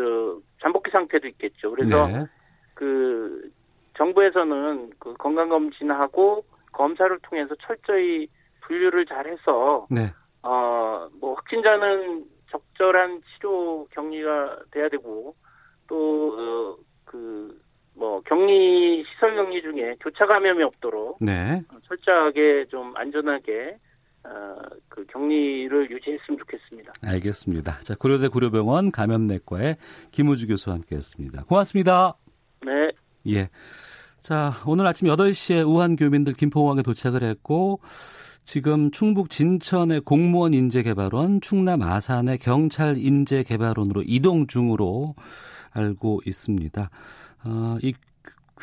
잠복기 0.60 0.90
상태도 0.90 1.28
있겠죠. 1.28 1.70
그래서 1.70 2.06
네. 2.08 2.26
그 2.74 3.50
정부에서는 3.96 4.90
그 4.98 5.14
건강 5.14 5.48
검진하고 5.48 6.44
검사를 6.72 7.16
통해서 7.20 7.54
철저히 7.60 8.28
분류를 8.62 9.06
잘 9.06 9.26
해서 9.26 9.86
네. 9.90 10.12
어 10.42 11.08
뭐 11.20 11.34
확진자는 11.34 12.24
적절한 12.50 13.22
치료 13.36 13.86
격리가 13.90 14.58
돼야 14.70 14.88
되고 14.88 15.34
또 15.88 16.76
그 17.04 17.60
뭐 17.94 18.22
격리 18.22 19.04
시설 19.04 19.36
격리 19.36 19.60
중에 19.60 19.96
교차 20.00 20.26
감염이 20.26 20.62
없도록 20.62 21.18
네. 21.20 21.62
철저하게 21.86 22.64
좀 22.70 22.96
안전하게 22.96 23.76
어, 23.76 23.78
그 24.88 25.04
격리를 25.06 25.90
유지했으면 25.90 26.38
좋겠습니다. 26.38 26.92
알겠습니다. 27.02 27.80
자, 27.80 27.94
고려대 27.94 28.28
고려병원 28.28 28.90
감염내과의 28.90 29.76
김우주 30.10 30.46
교수와 30.48 30.76
함께했습니다. 30.76 31.44
고맙습니다. 31.44 32.14
네. 32.64 32.90
예. 33.28 33.48
자, 34.20 34.52
오늘 34.66 34.86
아침 34.86 35.08
8시에 35.08 35.66
우한 35.66 35.96
교민들 35.96 36.32
김포공항에 36.32 36.82
도착을 36.82 37.22
했고 37.22 37.80
지금 38.44 38.90
충북 38.90 39.30
진천의 39.30 40.00
공무원 40.00 40.54
인재개발원, 40.54 41.40
충남 41.40 41.82
아산의 41.82 42.38
경찰 42.38 42.96
인재개발원으로 42.96 44.02
이동 44.06 44.46
중으로 44.46 45.14
알고 45.70 46.22
있습니다. 46.26 46.90
어, 47.44 47.76
이 47.82 47.94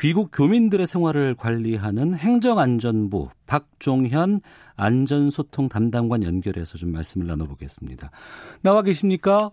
귀국 0.00 0.30
교민들의 0.32 0.86
생활을 0.86 1.34
관리하는 1.34 2.14
행정안전부 2.14 3.28
박종현 3.46 4.40
안전소통 4.74 5.68
담당관 5.68 6.22
연결해서 6.24 6.78
좀 6.78 6.90
말씀을 6.92 7.26
나눠보겠습니다. 7.26 8.10
나와 8.62 8.80
계십니까? 8.80 9.50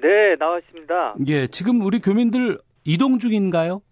네, 0.00 0.36
나와 0.38 0.60
있습니다. 0.60 1.16
예, 1.26 1.48
지금 1.48 1.80
우리 1.80 1.98
교민들 1.98 2.58
이동 2.84 3.18
중인가요? 3.18 3.82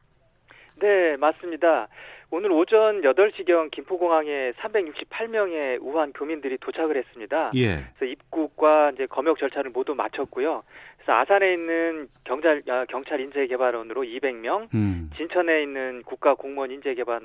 네, 0.81 1.17
맞습니다. 1.17 1.89
오늘 2.31 2.51
오전 2.53 3.03
8시경 3.03 3.71
김포공항에 3.73 4.53
368명의 4.53 5.79
우한 5.83 6.13
교민들이 6.15 6.57
도착을 6.59 6.97
했습니다. 6.97 7.51
예. 7.57 7.85
그래서 7.95 8.11
입국과 8.11 8.93
이제 8.95 9.05
검역 9.07 9.39
절차를 9.39 9.71
모두 9.71 9.95
마쳤고요. 9.95 10.63
그래서 11.03 11.19
아산에 11.19 11.55
있는 11.55 12.07
경찰 12.25 12.63
아, 12.69 12.85
경찰 12.89 13.21
인재 13.21 13.47
개발원으로 13.49 14.03
200명, 14.03 14.73
음. 14.75 15.11
진천에 15.17 15.63
있는 15.63 16.03
국가 16.05 16.35
공무원 16.35 16.71
인재 16.71 16.95
개발 16.95 17.21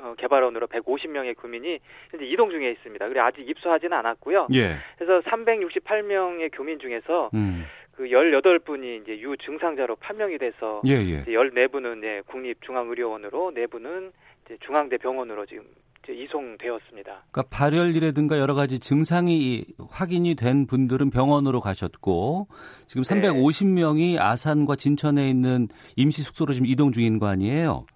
어, 0.00 0.14
개발원으로 0.18 0.66
150명의 0.66 1.40
교민이 1.40 1.78
현재 2.10 2.26
이동 2.26 2.50
중에 2.50 2.72
있습니다. 2.72 3.08
그래 3.08 3.20
아직 3.20 3.48
입소하지는 3.48 3.96
않았고요. 3.96 4.48
예. 4.54 4.76
그래서 4.98 5.20
368명의 5.28 6.50
교민 6.52 6.80
중에서 6.80 7.30
음. 7.34 7.64
그 7.92 8.04
18분이 8.04 9.02
이제 9.02 9.18
유증상자로 9.20 9.96
판명이 9.96 10.38
돼서 10.38 10.80
예, 10.84 10.94
예. 10.94 11.20
이제 11.20 11.30
14분은 11.30 12.02
예, 12.02 12.22
국립중앙의료원으로 12.26 13.52
4분은 13.54 14.10
이제 14.44 14.56
중앙대 14.64 14.96
병원으로 14.96 15.46
지금 15.46 15.64
이송되었습니다. 16.10 17.24
그러니까 17.30 17.42
발열이라든가 17.50 18.38
여러 18.38 18.54
가지 18.54 18.80
증상이 18.80 19.64
확인이 19.90 20.34
된 20.34 20.66
분들은 20.66 21.10
병원으로 21.10 21.60
가셨고 21.60 22.48
지금 22.88 23.02
네. 23.04 23.28
350명이 23.28 24.18
아산과 24.18 24.76
진천에 24.76 25.28
있는 25.28 25.68
임시 25.96 26.22
숙소로 26.22 26.54
지금 26.54 26.66
이동 26.66 26.90
중인 26.90 27.18
거 27.18 27.26
아니에요? 27.28 27.86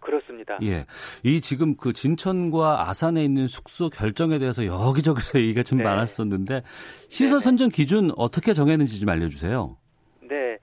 그렇습니다. 0.00 0.58
예. 0.62 0.84
이 1.22 1.40
지금 1.40 1.76
그 1.76 1.94
진천과 1.94 2.88
아산에 2.90 3.24
있는 3.24 3.46
숙소 3.46 3.88
결정에 3.88 4.38
대해서 4.38 4.66
여기저기서 4.66 5.38
얘기가 5.40 5.62
좀 5.62 5.78
네. 5.78 5.84
많았었는데 5.84 6.60
시설 7.08 7.40
선정 7.40 7.70
기준 7.70 8.10
어떻게 8.16 8.52
정했는지 8.52 9.00
좀 9.00 9.08
알려 9.08 9.28
주세요. 9.28 9.78
네. 10.20 10.58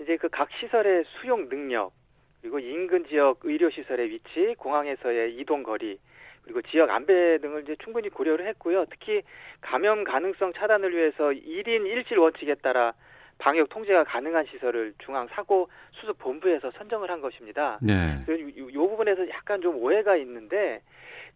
이제 0.00 0.16
그 0.16 0.28
각 0.30 0.48
시설의 0.60 1.04
수용 1.20 1.48
능력 1.48 1.92
그리고 2.40 2.58
인근 2.60 3.04
지역 3.08 3.40
의료 3.42 3.68
시설의 3.70 4.08
위치, 4.10 4.54
공항에서의 4.56 5.36
이동 5.36 5.62
거리 5.62 5.98
그리고 6.46 6.62
지역 6.62 6.90
안배 6.90 7.38
등을 7.38 7.62
이제 7.62 7.74
충분히 7.82 8.08
고려를 8.08 8.46
했고요. 8.46 8.86
특히 8.88 9.22
감염 9.60 10.04
가능성 10.04 10.52
차단을 10.52 10.96
위해서 10.96 11.30
1인 11.30 11.82
1실 11.82 12.18
원칙에 12.18 12.54
따라 12.54 12.92
방역 13.38 13.68
통제가 13.68 14.04
가능한 14.04 14.46
시설을 14.46 14.94
중앙 15.04 15.26
사고 15.28 15.68
수습 15.90 16.16
본부에서 16.18 16.70
선정을 16.78 17.10
한 17.10 17.20
것입니다. 17.20 17.78
네. 17.82 18.24
이, 18.28 18.52
이 18.56 18.72
부분에서 18.72 19.28
약간 19.28 19.60
좀 19.60 19.76
오해가 19.76 20.16
있는데 20.16 20.80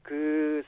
그 0.03 0.63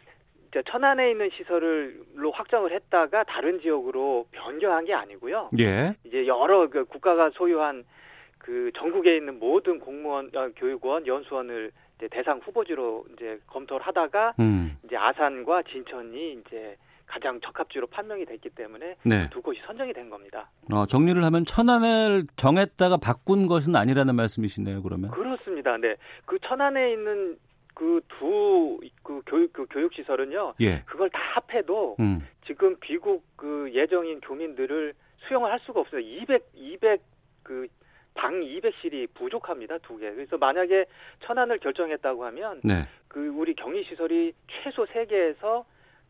천안에 0.66 1.12
있는 1.12 1.30
시설을로 1.30 2.32
확정을 2.32 2.72
했다가 2.72 3.24
다른 3.24 3.60
지역으로 3.60 4.26
변경한 4.32 4.84
게 4.84 4.92
아니고요. 4.92 5.50
예. 5.58 5.94
이제 6.04 6.26
여러 6.26 6.68
그 6.68 6.84
국가가 6.84 7.30
소유한 7.30 7.84
그 8.38 8.70
전국에 8.76 9.16
있는 9.16 9.38
모든 9.38 9.78
공무원, 9.78 10.30
어, 10.34 10.50
교육원, 10.56 11.06
연수원을 11.06 11.70
이제 12.02 12.08
대상 12.10 12.40
후보지로 12.44 13.04
이제 13.12 13.38
검토를 13.46 13.86
하다가 13.86 14.34
음. 14.40 14.76
이제 14.84 14.96
아산과 14.96 15.62
진천이 15.62 16.32
이제 16.32 16.76
가장 17.06 17.40
적합지로 17.40 17.86
판명이 17.86 18.24
됐기 18.24 18.50
때문에 18.50 18.96
네. 19.04 19.30
두 19.30 19.40
곳이 19.40 19.60
선정이 19.66 19.92
된 19.92 20.10
겁니다. 20.10 20.50
어, 20.72 20.86
정리를 20.86 21.22
하면 21.22 21.44
천안을 21.44 22.24
정했다가 22.36 22.96
바꾼 22.96 23.46
것은 23.46 23.76
아니라는 23.76 24.16
말씀이시네요. 24.16 24.82
그러면 24.82 25.10
그렇습니다. 25.12 25.76
네, 25.76 25.94
그 26.24 26.38
천안에 26.40 26.92
있는 26.92 27.38
그 27.74 28.00
두그 28.18 28.80
그 29.02 29.22
교육 29.26 29.52
그 29.52 29.66
교육 29.70 29.94
시설은요. 29.94 30.54
예. 30.60 30.82
그걸 30.86 31.08
다 31.10 31.20
합해도 31.34 31.96
음. 32.00 32.26
지금 32.46 32.76
귀국 32.82 33.24
그 33.36 33.70
예정인 33.72 34.20
교민들을 34.20 34.94
수용을 35.28 35.52
할 35.52 35.60
수가 35.60 35.80
없어요. 35.80 36.00
200 36.00 36.50
200 36.54 37.00
그 37.44 37.68
방 38.14 38.40
200실이 38.40 39.08
부족합니다. 39.14 39.78
두 39.78 39.98
개. 39.98 40.10
그래서 40.12 40.36
만약에 40.38 40.86
천안을 41.24 41.58
결정했다고 41.58 42.24
하면 42.26 42.60
네. 42.62 42.86
그 43.08 43.28
우리 43.28 43.54
격리 43.54 43.84
시설이 43.84 44.32
최소 44.62 44.84
3개에서 44.86 45.64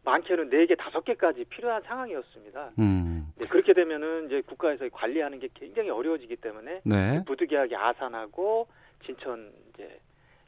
많게는 0.04 0.50
4개, 0.50 0.76
5개까지 0.76 1.48
필요한 1.48 1.82
상황이었습니다. 1.82 2.72
음. 2.78 3.32
네, 3.38 3.46
그렇게 3.46 3.72
되면은 3.72 4.26
이제 4.26 4.42
국가에서 4.42 4.88
관리하는 4.88 5.38
게 5.38 5.48
굉장히 5.54 5.90
어려워지기 5.90 6.36
때문에 6.36 6.80
네. 6.84 7.24
부득이하게 7.24 7.76
아산하고 7.76 8.66
진천 9.04 9.52
이제 9.72 10.00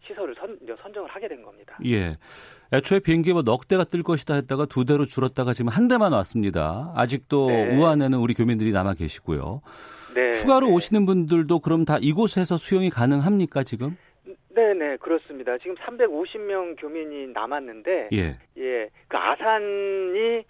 시설을 0.06 0.34
선, 0.38 0.58
선정을 0.82 1.08
하게 1.08 1.28
된 1.28 1.42
겁니다. 1.42 1.78
예. 1.84 2.16
애초에 2.72 3.00
비행기가 3.00 3.42
넉 3.42 3.68
대가 3.68 3.84
뜰 3.84 4.02
것이다 4.02 4.34
했다가 4.34 4.66
두 4.66 4.84
대로 4.84 5.06
줄었다가 5.06 5.52
지금 5.52 5.70
한 5.70 5.88
대만 5.88 6.12
왔습니다. 6.12 6.92
아직도 6.96 7.48
네. 7.48 7.76
우한에는 7.76 8.18
우리 8.18 8.34
교민들이 8.34 8.72
남아 8.72 8.94
계시고요. 8.94 9.62
네. 10.14 10.30
추가로 10.30 10.68
네. 10.68 10.72
오시는 10.74 11.06
분들도 11.06 11.60
그럼 11.60 11.84
다 11.84 11.98
이곳에서 12.00 12.56
수용이 12.56 12.90
가능합니까 12.90 13.64
지금? 13.64 13.96
네네 14.54 14.98
그렇습니다. 14.98 15.58
지금 15.58 15.74
350명 15.76 16.80
교민이 16.80 17.32
남았는데 17.32 18.10
예, 18.12 18.38
예, 18.56 18.88
그 19.08 19.16
아산이 19.16 20.44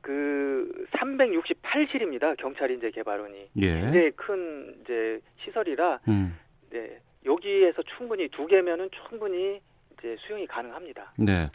그 0.00 0.86
368실입니다. 0.92 2.36
경찰 2.38 2.70
인재 2.70 2.90
개발원이 2.90 3.50
예. 3.56 3.66
굉장히 3.66 4.10
큰 4.12 4.74
이제 4.82 5.20
시설이라 5.44 6.00
음. 6.08 6.34
네 6.70 6.98
여기에서 7.24 7.82
충분히 7.96 8.28
두 8.28 8.46
개면은 8.46 8.88
충분히 9.08 9.60
이제 9.98 10.16
수용이 10.20 10.46
가능합니다. 10.46 11.12
네. 11.18 11.48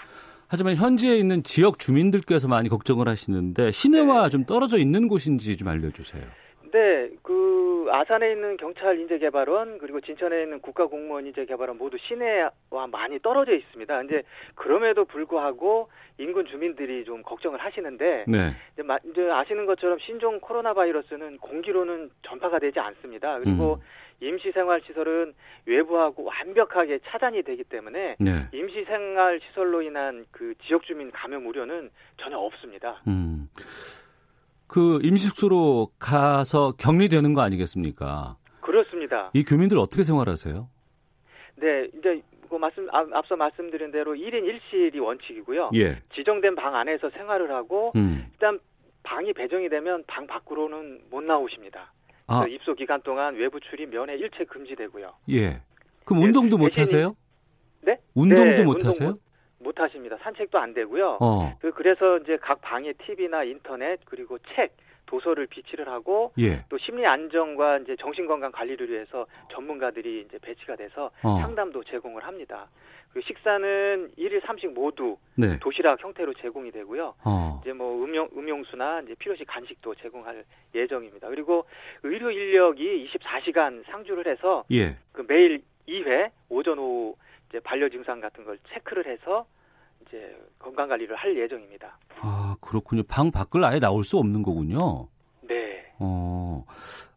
하지만 0.50 0.76
현지에 0.76 1.18
있는 1.18 1.44
지역 1.44 1.78
주민들께서 1.80 2.48
많이 2.48 2.70
걱정을 2.70 3.10
하시는데 3.10 3.72
시내와 3.72 4.24
네. 4.24 4.30
좀 4.30 4.46
떨어져 4.46 4.78
있는 4.78 5.08
곳인지 5.08 5.58
좀 5.58 5.68
알려주세요. 5.68 6.24
네, 6.72 7.10
그 7.22 7.88
아산에 7.90 8.32
있는 8.32 8.58
경찰 8.58 9.00
인재 9.00 9.18
개발원 9.18 9.78
그리고 9.80 10.02
진천에 10.02 10.44
있는 10.44 10.60
국가공무원 10.60 11.26
인재 11.26 11.46
개발원 11.46 11.78
모두 11.78 11.98
시내와 11.98 12.88
많이 12.92 13.20
떨어져 13.20 13.54
있습니다. 13.54 14.04
이제 14.04 14.24
그럼에도 14.56 15.06
불구하고 15.06 15.90
인근 16.18 16.46
주민들이 16.46 17.06
좀 17.06 17.24
걱정을 17.24 17.60
하시는데 17.60 18.26
네. 18.28 18.52
이제, 18.74 18.84
마, 18.84 18.98
이제 19.06 19.30
아시는 19.30 19.66
것처럼 19.66 19.98
신종 20.00 20.40
코로나 20.40 20.74
바이러스는 20.74 21.38
공기로는 21.38 22.10
전파가 22.24 22.60
되지 22.60 22.80
않습니다. 22.80 23.40
그리고 23.40 23.76
음. 23.76 23.82
임시생활시설은 24.22 25.34
외부하고 25.66 26.24
완벽하게 26.24 27.00
차단이 27.06 27.44
되기 27.44 27.64
때문에 27.64 28.16
네. 28.20 28.32
임시생활시설로 28.54 29.82
인한 29.82 30.26
그 30.32 30.54
지역 30.66 30.84
주민 30.84 31.12
감염 31.12 31.46
우려는 31.46 31.90
전혀 32.18 32.38
없습니다. 32.38 33.02
음. 33.08 33.50
그 34.68 35.00
임시숙소로 35.04 35.92
가서 36.00 36.74
격리되는 36.78 37.34
거 37.34 37.42
아니겠습니까? 37.42 38.38
그렇습니다. 38.62 39.32
이 39.34 39.44
교민들 39.44 39.78
어떻게 39.78 40.04
생활하세요? 40.04 40.68
네, 41.56 41.88
이제 41.98 42.22
그 42.50 42.56
말씀 42.56 42.88
앞서 42.92 43.36
말씀드린 43.36 43.92
대로 43.92 44.14
1인 44.14 44.44
1실이 44.44 45.02
원칙이고요. 45.02 45.70
예. 45.76 46.02
지정된 46.16 46.56
방 46.56 46.76
안에서 46.76 47.10
생활을 47.12 47.52
하고 47.52 47.92
음. 47.96 48.28
일단 48.32 48.60
방이 49.04 49.34
배정이 49.34 49.70
되면 49.70 50.04
방 50.08 50.28
밖으로는 50.28 51.02
못 51.10 51.24
나오십니다. 51.24 51.92
아. 52.28 52.46
입소 52.46 52.76
기간 52.76 53.02
동안 53.02 53.36
외부 53.36 53.60
출입 53.60 53.90
면회 53.90 54.16
일체 54.16 54.44
금지되고요. 54.44 55.14
예. 55.32 55.62
그럼 56.06 56.24
운동도 56.24 56.58
네, 56.58 56.64
못 56.64 56.78
하세요? 56.78 57.16
네? 57.82 57.98
운동도 58.14 58.56
네, 58.56 58.64
못 58.64 58.76
운동 58.76 58.88
하세요? 58.88 59.10
못, 59.10 59.20
못 59.60 59.80
하십니다. 59.80 60.18
산책도 60.22 60.60
안 60.60 60.74
되고요. 60.74 61.18
어. 61.22 61.58
그, 61.60 61.72
그래서 61.72 62.18
이제 62.18 62.38
각 62.42 62.62
방에 62.62 62.94
TV나 62.94 63.44
인터넷 63.46 64.00
그리고 64.06 64.38
책, 64.56 64.76
도서를 65.06 65.48
비치를 65.48 65.88
하고 65.88 66.34
예. 66.38 66.64
또 66.70 66.78
심리 66.78 67.06
안정과 67.06 67.78
이제 67.78 67.96
정신 68.00 68.28
건강 68.28 68.52
관리를 68.52 68.90
위해서 68.90 69.26
전문가들이 69.54 70.26
이제 70.28 70.38
배치가 70.42 70.76
돼서 70.76 71.10
어. 71.24 71.40
상담도 71.40 71.86
제공을 71.86 72.26
합니다. 72.26 72.68
그 73.18 73.22
식사는 73.26 74.12
일일 74.16 74.42
삼식 74.46 74.74
모두 74.74 75.18
네. 75.34 75.58
도시락 75.58 76.04
형태로 76.04 76.36
제공이 76.36 76.70
되고요. 76.70 77.16
어. 77.26 77.60
이제 77.64 77.74
뭐 77.74 78.06
음용 78.06 78.30
음용수나 78.32 79.02
이제 79.02 79.16
필요시 79.16 79.44
간식도 79.46 79.96
제공할 79.96 80.46
예정입니다. 80.76 81.28
그리고 81.30 81.66
의료 82.04 82.30
인력이 82.30 83.10
24시간 83.12 83.84
상주를 83.88 84.28
해서 84.28 84.66
예. 84.72 84.98
그 85.14 85.26
매일 85.28 85.64
2회 85.88 86.30
오전 86.50 86.78
오후 86.78 87.16
이제 87.50 87.60
반려 87.60 87.90
증상 87.90 88.22
같은 88.22 88.44
걸 88.44 88.60
체크를 88.72 89.08
해서 89.08 89.48
이제 90.06 90.38
건강 90.60 90.88
관리를 90.88 91.16
할 91.16 91.36
예정입니다. 91.36 91.98
아 92.22 92.56
그렇군요. 92.62 93.02
방 93.02 93.32
밖을 93.32 93.66
아예 93.66 93.80
나올 93.80 94.04
수 94.04 94.20
없는 94.20 94.44
거군요. 94.44 95.08
네. 95.42 95.92
어 95.98 96.64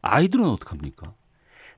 아이들은 0.00 0.46
어떡합니까? 0.46 1.12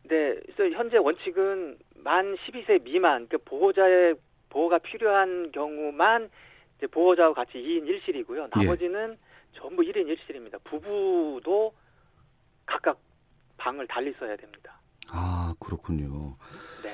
네, 0.04 0.34
그래서 0.54 0.76
현재 0.76 0.98
원칙은 0.98 1.76
만 2.02 2.36
12세 2.36 2.82
미만 2.84 3.28
그 3.28 3.38
보호자의 3.38 4.14
보호가 4.48 4.78
필요한 4.78 5.50
경우만 5.52 6.30
이제 6.78 6.86
보호자와 6.86 7.32
같이 7.34 7.52
2인 7.54 7.86
1실이고요. 7.86 8.48
나머지는 8.56 9.12
예. 9.12 9.58
전부 9.58 9.82
1인 9.82 10.06
1실입니다. 10.06 10.62
부부도 10.64 11.72
각각 12.66 12.98
방을 13.56 13.86
달리 13.86 14.12
써야 14.18 14.36
됩니다. 14.36 14.80
아, 15.08 15.54
그렇군요. 15.60 16.36
네. 16.82 16.90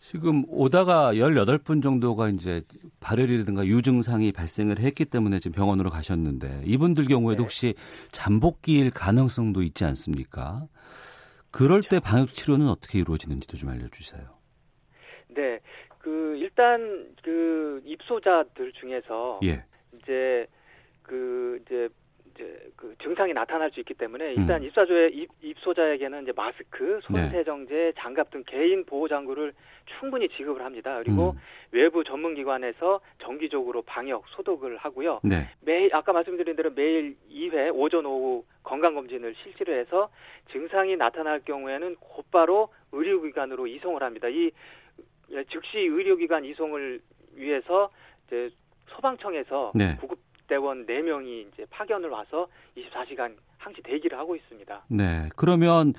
지금 0.00 0.44
오다가 0.48 1.12
18분 1.12 1.82
정도가 1.82 2.28
이제 2.28 2.62
발열이라든가 3.00 3.66
유증상이 3.66 4.32
발생을 4.32 4.78
했기 4.78 5.04
때문에 5.04 5.38
지금 5.38 5.56
병원으로 5.56 5.90
가셨는데 5.90 6.62
이분들 6.64 7.06
경우에도 7.06 7.38
네. 7.38 7.42
혹시 7.42 7.74
잠복기일 8.10 8.90
가능성도 8.90 9.62
있지 9.62 9.84
않습니까? 9.84 10.66
그럴 11.50 11.80
그렇죠. 11.80 11.88
때 11.88 12.00
방역 12.00 12.32
치료는 12.32 12.68
어떻게 12.68 13.00
이루어지는지도 13.00 13.56
좀 13.56 13.70
알려 13.70 13.88
주세요. 13.88 14.37
네, 15.28 15.60
그 15.98 16.36
일단 16.38 17.14
그 17.22 17.82
입소자들 17.84 18.72
중에서 18.72 19.38
예. 19.44 19.62
이제 19.96 20.46
그 21.02 21.60
이제 21.64 21.88
이제 22.34 22.70
그 22.76 22.94
증상이 23.02 23.32
나타날 23.32 23.70
수 23.72 23.80
있기 23.80 23.94
때문에 23.94 24.32
일단 24.34 24.62
음. 24.62 24.66
입사조의 24.66 25.12
입, 25.14 25.28
입소자에게는 25.42 26.22
이제 26.22 26.32
마스크, 26.34 27.00
손세정제, 27.02 27.74
네. 27.74 27.92
장갑 27.98 28.30
등 28.30 28.44
개인 28.46 28.84
보호 28.84 29.08
장구를 29.08 29.52
충분히 29.98 30.28
지급을 30.28 30.64
합니다. 30.64 31.00
그리고 31.02 31.30
음. 31.30 31.38
외부 31.72 32.04
전문 32.04 32.34
기관에서 32.34 33.00
정기적으로 33.18 33.82
방역 33.82 34.24
소독을 34.28 34.76
하고요. 34.76 35.20
네. 35.24 35.48
매일 35.60 35.94
아까 35.94 36.12
말씀드린 36.12 36.54
대로 36.56 36.70
매일 36.70 37.16
2회 37.30 37.72
오전 37.74 38.06
오후 38.06 38.44
건강 38.62 38.94
검진을 38.94 39.34
실시를 39.42 39.80
해서 39.80 40.08
증상이 40.52 40.96
나타날 40.96 41.40
경우에는 41.44 41.96
곧바로 41.96 42.68
의료기관으로 42.92 43.66
이송을 43.66 44.02
합니다. 44.02 44.28
이 44.28 44.50
즉시 45.50 45.78
의료기관 45.78 46.44
이송을 46.44 47.00
위해서 47.34 47.90
이제 48.26 48.50
소방청에서 48.88 49.72
네. 49.74 49.96
구급 50.00 50.18
대원 50.48 50.86
4명이 50.86 51.48
이제 51.52 51.66
파견을 51.70 52.08
와서 52.08 52.48
24시간 52.76 53.34
상시 53.60 53.82
대기를 53.82 54.16
하고 54.18 54.34
있습니다. 54.34 54.84
네. 54.88 55.28
그러면 55.36 55.92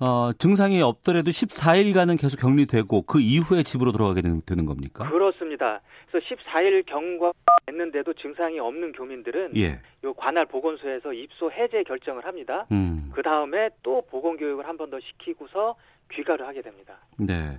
어, 0.00 0.32
증상이 0.36 0.82
없더라도 0.82 1.30
14일간은 1.30 2.20
계속 2.20 2.38
격리되고 2.40 3.02
그 3.02 3.20
이후에 3.20 3.62
집으로 3.62 3.92
돌아가게 3.92 4.22
되는, 4.22 4.40
되는 4.44 4.66
겁니까? 4.66 5.08
그렇습니다. 5.08 5.80
그래서 6.10 6.26
14일 6.26 6.84
경과 6.86 7.30
했는데도 7.68 8.14
증상이 8.14 8.58
없는 8.58 8.90
교민들은 8.92 9.56
예. 9.56 9.78
요 10.02 10.14
관할 10.14 10.46
보건소에서 10.46 11.12
입소 11.12 11.52
해제 11.52 11.84
결정을 11.84 12.24
합니다. 12.26 12.66
음. 12.72 13.12
그 13.14 13.22
다음에 13.22 13.68
또 13.84 14.02
보건 14.10 14.36
교육을 14.36 14.66
한 14.66 14.76
번 14.76 14.90
더 14.90 14.98
시키고서 14.98 15.76
귀가를 16.14 16.46
하게 16.46 16.62
됩니다. 16.62 16.98
네. 17.18 17.58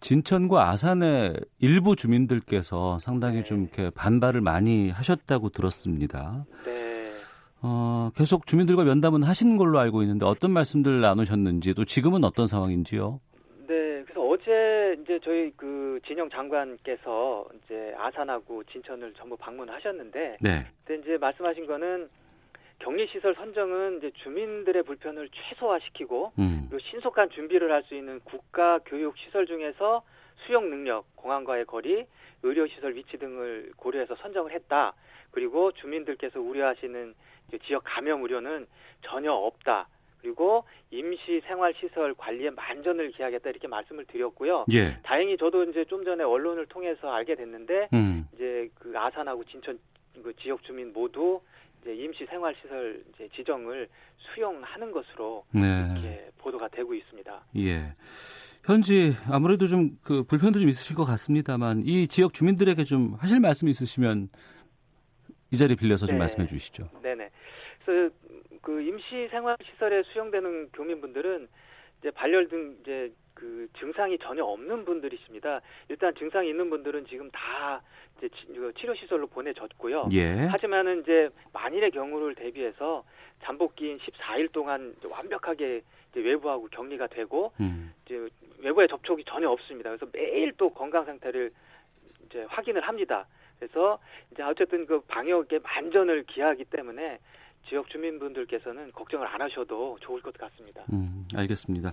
진천과 0.00 0.70
아산의 0.70 1.34
일부 1.58 1.96
주민들께서 1.96 2.98
상당히 2.98 3.38
네. 3.38 3.44
좀 3.44 3.62
이렇게 3.62 3.90
반발을 3.90 4.40
많이 4.40 4.90
하셨다고 4.90 5.48
들었습니다. 5.50 6.46
네. 6.64 7.10
어, 7.60 8.10
계속 8.14 8.46
주민들과 8.46 8.84
면담은 8.84 9.24
하신 9.24 9.56
걸로 9.56 9.80
알고 9.80 10.02
있는데 10.02 10.24
어떤 10.24 10.52
말씀들 10.52 11.00
나누셨는지 11.00 11.74
또 11.74 11.84
지금은 11.84 12.22
어떤 12.22 12.46
상황인지요? 12.46 13.20
네, 13.66 14.04
그래서 14.04 14.20
어제 14.20 14.96
이제 15.02 15.18
저희 15.24 15.50
그 15.56 15.98
진영 16.06 16.30
장관께서 16.30 17.46
이제 17.64 17.94
아산하고 17.98 18.62
진천을 18.64 19.12
전부 19.14 19.36
방문하셨는데, 19.36 20.36
네. 20.40 20.66
근데 20.84 21.02
이제 21.02 21.18
말씀하신 21.18 21.66
거는 21.66 22.08
격리시설 22.80 23.34
선정은 23.34 23.98
이제 23.98 24.10
주민들의 24.22 24.82
불편을 24.84 25.28
최소화시키고 25.30 26.32
음. 26.38 26.66
그리고 26.70 26.84
신속한 26.90 27.30
준비를 27.30 27.72
할 27.72 27.82
수 27.84 27.94
있는 27.94 28.20
국가 28.20 28.78
교육 28.84 29.16
시설 29.18 29.46
중에서 29.46 30.02
수용 30.46 30.68
능력, 30.70 31.04
공항과의 31.16 31.64
거리, 31.64 32.06
의료 32.42 32.66
시설 32.66 32.94
위치 32.94 33.16
등을 33.18 33.72
고려해서 33.76 34.14
선정을 34.16 34.52
했다. 34.52 34.94
그리고 35.30 35.72
주민들께서 35.72 36.40
우려하시는 36.40 37.14
지역 37.66 37.82
감염 37.84 38.22
우려는 38.22 38.66
전혀 39.02 39.32
없다. 39.32 39.88
그리고 40.20 40.64
임시 40.90 41.40
생활 41.46 41.72
시설 41.74 42.14
관리에 42.14 42.50
만전을 42.50 43.12
기하겠다 43.12 43.50
이렇게 43.50 43.68
말씀을 43.68 44.04
드렸고요. 44.06 44.66
예. 44.72 44.98
다행히 45.02 45.36
저도 45.36 45.64
이제 45.64 45.84
좀 45.84 46.04
전에 46.04 46.24
언론을 46.24 46.66
통해서 46.66 47.10
알게 47.12 47.36
됐는데 47.36 47.88
음. 47.92 48.28
이제 48.34 48.68
그 48.74 48.92
아산하고 48.96 49.44
진천 49.44 49.78
그 50.22 50.34
지역 50.36 50.62
주민 50.64 50.92
모두 50.92 51.40
이제 51.82 51.94
임시 51.94 52.26
생활 52.26 52.54
시설 52.60 53.02
이제 53.14 53.28
지정을 53.34 53.88
수용하는 54.18 54.92
것으로 54.92 55.44
네. 55.52 55.88
이렇게 55.92 56.30
보도가 56.38 56.68
되고 56.68 56.94
있습니다. 56.94 57.44
예. 57.56 57.94
현지 58.64 59.12
아무래도 59.30 59.66
좀 59.66 59.96
그 60.02 60.24
불편도 60.24 60.60
좀 60.60 60.68
있으실 60.68 60.96
것 60.96 61.04
같습니다만 61.04 61.82
이 61.84 62.06
지역 62.06 62.34
주민들에게 62.34 62.82
좀 62.84 63.14
하실 63.18 63.40
말씀 63.40 63.68
있으시면 63.68 64.28
이 65.50 65.56
자리 65.56 65.76
빌려서 65.76 66.06
좀 66.06 66.16
네. 66.16 66.20
말씀해 66.20 66.46
주시죠. 66.46 66.88
네네. 67.02 67.30
그래서 67.84 68.14
그 68.60 68.82
임시 68.82 69.28
생활 69.30 69.56
시설에 69.64 70.02
수용되는 70.12 70.70
교민분들은 70.72 71.48
이제 72.00 72.10
발열 72.10 72.48
등 72.48 72.76
이제 72.82 73.12
그 73.34 73.68
증상이 73.78 74.18
전혀 74.18 74.44
없는 74.44 74.84
분들이십니다. 74.84 75.60
일단 75.88 76.14
증상이 76.16 76.50
있는 76.50 76.68
분들은 76.70 77.06
지금 77.06 77.30
다 77.30 77.80
이제 78.18 78.28
치- 78.30 78.46
그 78.52 78.72
치료 78.78 78.94
시설로 78.94 79.26
보내졌고요. 79.28 80.08
예. 80.12 80.32
하지만은 80.46 81.00
이제 81.02 81.28
만일의 81.52 81.90
경우를 81.92 82.34
대비해서 82.34 83.04
잠복기인 83.44 83.98
14일 83.98 84.52
동안 84.52 84.94
완벽하게 85.08 85.82
외부하고 86.14 86.66
격리가 86.72 87.06
되고 87.06 87.52
음. 87.60 87.92
이제 88.04 88.28
외부에 88.58 88.88
접촉이 88.88 89.22
전혀 89.24 89.48
없습니다. 89.50 89.90
그래서 89.90 90.06
매일 90.12 90.52
또 90.56 90.70
건강 90.70 91.04
상태를 91.04 91.52
이제 92.26 92.44
확인을 92.48 92.82
합니다. 92.82 93.26
그래서 93.60 93.98
이제 94.32 94.42
어쨌든 94.42 94.84
그 94.86 95.00
방역에 95.02 95.60
만전을 95.60 96.24
기하기 96.24 96.64
때문에 96.64 97.18
지역 97.68 97.88
주민분들께서는 97.90 98.90
걱정을 98.92 99.26
안 99.26 99.40
하셔도 99.42 99.96
좋을 100.00 100.20
것 100.22 100.36
같습니다. 100.36 100.82
음, 100.92 101.26
알겠습니다. 101.36 101.92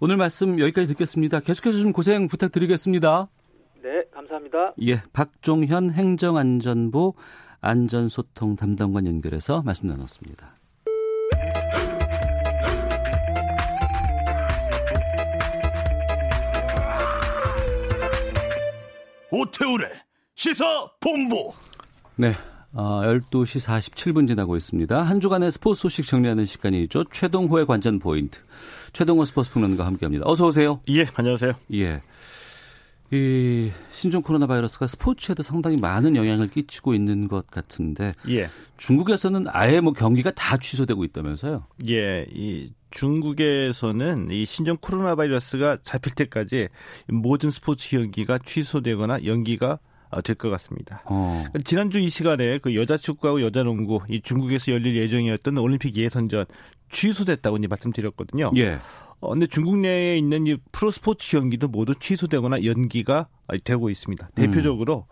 오늘 0.00 0.16
말씀 0.16 0.58
여기까지 0.58 0.88
듣겠습니다. 0.88 1.40
계속해서 1.40 1.80
좀 1.80 1.92
고생 1.92 2.28
부탁드리겠습니다. 2.28 3.26
네, 4.22 4.28
감사합니다. 4.28 4.74
예, 4.82 5.02
박종현 5.12 5.90
행정안전부 5.90 7.14
안전소통 7.60 8.56
담당관 8.56 9.06
연결해서 9.06 9.62
말씀 9.62 9.88
나눴습니다. 9.88 10.56
오태우래 19.30 19.88
시사 20.34 20.64
본부 21.00 21.52
네. 22.16 22.34
어, 22.74 23.02
12시 23.02 23.66
47분 23.66 24.26
지나고 24.26 24.56
있습니다. 24.56 25.02
한 25.02 25.20
주간의 25.20 25.50
스포츠 25.50 25.82
소식 25.82 26.06
정리하는 26.06 26.46
시간이죠. 26.46 27.04
최동호의 27.12 27.66
관전 27.66 27.98
포인트. 27.98 28.40
최동호 28.94 29.26
스포츠 29.26 29.52
평론가와 29.52 29.86
함께합니다. 29.88 30.24
어서 30.26 30.46
오세요. 30.46 30.80
예 30.88 31.06
안녕하세요 31.14 31.52
예. 31.74 32.00
이 33.12 33.70
신종 33.92 34.22
코로나 34.22 34.46
바이러스가 34.46 34.86
스포츠에도 34.86 35.42
상당히 35.42 35.76
많은 35.76 36.16
영향을 36.16 36.48
끼치고 36.48 36.94
있는 36.94 37.28
것 37.28 37.46
같은데 37.46 38.14
예 38.30 38.48
중국에서는 38.78 39.44
아예 39.50 39.80
뭐 39.80 39.92
경기가 39.92 40.30
다 40.30 40.56
취소되고 40.56 41.04
있다면서요? 41.04 41.66
예, 41.88 42.26
이 42.32 42.72
중국에서는 42.90 44.30
이 44.30 44.44
신종 44.46 44.76
코로나 44.80 45.14
바이러스가 45.14 45.78
잡힐 45.82 46.14
때까지 46.14 46.68
모든 47.08 47.50
스포츠 47.50 47.90
경기가 47.90 48.38
취소되거나 48.38 49.24
연기가 49.24 49.78
될 50.24 50.34
것 50.34 50.50
같습니다. 50.50 51.02
어. 51.06 51.42
지난주 51.64 51.98
이 51.98 52.10
시간에 52.10 52.58
그 52.58 52.74
여자 52.74 52.96
축구하고 52.98 53.40
여자 53.42 53.62
농구 53.62 54.00
이 54.08 54.20
중국에서 54.20 54.72
열릴 54.72 54.96
예정이었던 54.96 55.56
올림픽 55.58 55.96
예선전 55.96 56.44
취소됐다고 56.90 57.56
이제 57.56 57.66
말씀드렸거든요. 57.66 58.50
예. 58.56 58.78
어, 59.22 59.30
근데 59.30 59.46
중국 59.46 59.78
내에 59.78 60.18
있는 60.18 60.48
이 60.48 60.56
프로 60.72 60.90
스포츠 60.90 61.30
경기도 61.30 61.68
모두 61.68 61.94
취소되거나 61.94 62.64
연기가 62.64 63.28
되고 63.64 63.88
있습니다. 63.88 64.28
대표적으로 64.34 65.06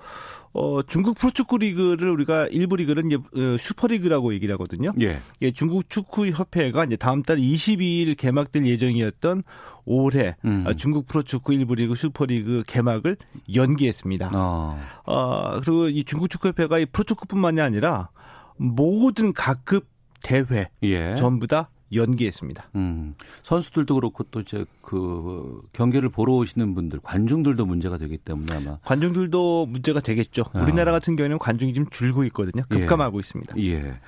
어, 0.52 0.82
중국 0.82 1.16
프로축구 1.16 1.58
리그를 1.58 2.10
우리가 2.10 2.48
1부 2.48 2.74
리그는 2.74 3.06
이제 3.06 3.16
어, 3.16 3.56
슈퍼리그라고 3.56 4.34
얘기를 4.34 4.52
하거든요. 4.54 4.92
예. 5.00 5.20
예, 5.42 5.52
중국 5.52 5.88
축구 5.88 6.26
협회가 6.26 6.84
이제 6.84 6.96
다음 6.96 7.22
달 7.22 7.36
22일 7.36 8.16
개막될 8.16 8.66
예정이었던 8.66 9.44
올해 9.84 10.34
음. 10.44 10.64
어, 10.66 10.74
중국 10.74 11.06
프로축구 11.06 11.54
1부 11.54 11.76
리그 11.76 11.94
슈퍼리그 11.94 12.64
개막을 12.66 13.16
연기했습니다. 13.54 14.32
어. 14.34 14.76
어, 15.06 15.60
그리고 15.60 15.88
이 15.88 16.02
중국 16.02 16.28
축구 16.28 16.48
협회가 16.48 16.80
이 16.80 16.86
프로축구뿐만이 16.86 17.60
아니라 17.60 18.10
모든 18.56 19.32
각급 19.32 19.86
대회 20.24 20.68
예. 20.82 21.14
전부 21.14 21.46
다 21.46 21.70
연기했습니다. 21.92 22.70
음. 22.76 23.14
선수들도 23.42 23.94
그렇고 23.94 24.24
또 24.30 24.40
이제 24.40 24.64
그 24.82 25.62
경기를 25.72 26.08
보러 26.08 26.34
오시는 26.34 26.74
분들, 26.74 27.00
관중들도 27.02 27.66
문제가 27.66 27.98
되기 27.98 28.16
때문에 28.16 28.54
아마 28.54 28.78
관중들도 28.84 29.66
문제가 29.66 30.00
되겠죠. 30.00 30.44
아. 30.52 30.62
우리나라 30.62 30.92
같은 30.92 31.16
경우에는 31.16 31.38
관중이 31.38 31.72
지금 31.72 31.86
줄고 31.90 32.24
있거든요. 32.24 32.64
급감하고 32.68 33.20
있습니다. 33.20 33.56
예. 33.58 34.00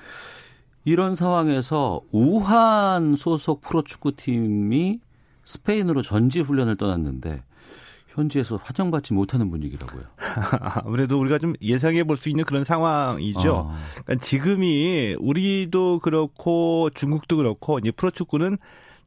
이런 0.85 1.15
상황에서 1.15 2.01
우한 2.11 3.15
소속 3.15 3.61
프로축구팀이 3.61 4.99
스페인으로 5.45 6.01
전지 6.01 6.39
훈련을 6.39 6.75
떠났는데 6.77 7.43
현지에서 8.13 8.59
환영받지 8.61 9.13
못하는 9.13 9.49
분위기라고요. 9.49 10.03
아무래도 10.85 11.19
우리가 11.19 11.39
좀 11.39 11.53
예상해 11.61 12.03
볼 12.03 12.17
수 12.17 12.29
있는 12.29 12.43
그런 12.45 12.63
상황이죠. 12.63 13.53
어. 13.55 13.75
그러니까 14.05 14.23
지금이 14.23 15.15
우리도 15.19 15.99
그렇고 15.99 16.89
중국도 16.93 17.37
그렇고 17.37 17.79
이제 17.79 17.91
프로축구는 17.91 18.57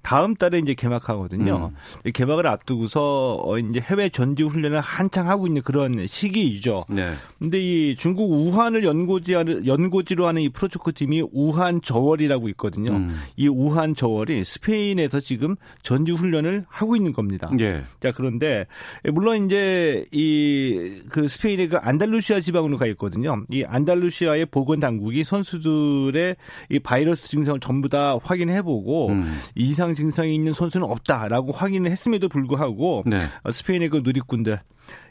다음 0.03 0.35
달에 0.35 0.59
이제 0.59 0.75
개막하거든요. 0.75 1.73
음. 2.05 2.11
개막을 2.13 2.47
앞두고서 2.47 3.43
어, 3.43 3.59
이제 3.59 3.81
해외 3.81 4.09
전지 4.09 4.43
훈련을 4.43 4.81
한창 4.81 5.29
하고 5.29 5.47
있는 5.47 5.63
그런 5.63 6.07
시기이죠. 6.07 6.85
네. 6.89 7.13
근데 7.39 7.61
이 7.61 7.97
중국 7.97 8.31
우한을 8.31 8.85
연고지 8.85 9.33
연고지로 9.33 10.27
하는 10.27 10.43
이 10.43 10.49
프로축구 10.49 10.93
팀이 10.93 11.25
우한 11.33 11.81
저월이라고 11.83 12.49
있거든요. 12.51 12.93
음. 12.93 13.21
이 13.37 13.49
우한 13.49 13.95
저월이 13.95 14.45
스페인에서 14.45 15.21
지금 15.21 15.57
전지 15.83 16.13
훈련을 16.13 16.67
하고 16.69 16.97
있는 16.97 17.13
겁니다. 17.13 17.51
예. 17.61 17.83
자, 18.01 18.13
그런데 18.13 18.67
물론 19.05 19.47
이제 19.47 20.05
이 20.13 20.97
그 21.09 21.29
스페인의 21.29 21.69
그 21.69 21.77
안달루시아 21.79 22.41
지방으로 22.41 22.77
가 22.77 22.87
있거든요. 22.89 23.45
이 23.51 23.65
안달루시아의 23.65 24.47
보건 24.47 24.81
당국이 24.81 25.25
선수들의 25.25 26.37
이 26.71 26.79
바이러스 26.79 27.29
증상을 27.29 27.61
전부 27.61 27.89
다 27.89 28.17
확인해 28.23 28.63
보고 28.63 29.09
음. 29.09 29.37
이상 29.55 29.86
증상이 29.95 30.35
있는 30.35 30.53
선수는 30.53 30.87
없다라고 30.87 31.53
확인을 31.53 31.91
했음에도 31.91 32.29
불구하고 32.29 33.05
네. 33.07 33.21
어, 33.43 33.53
스페인의 33.53 33.89
그 33.91 34.01
누리꾼들 34.05 34.61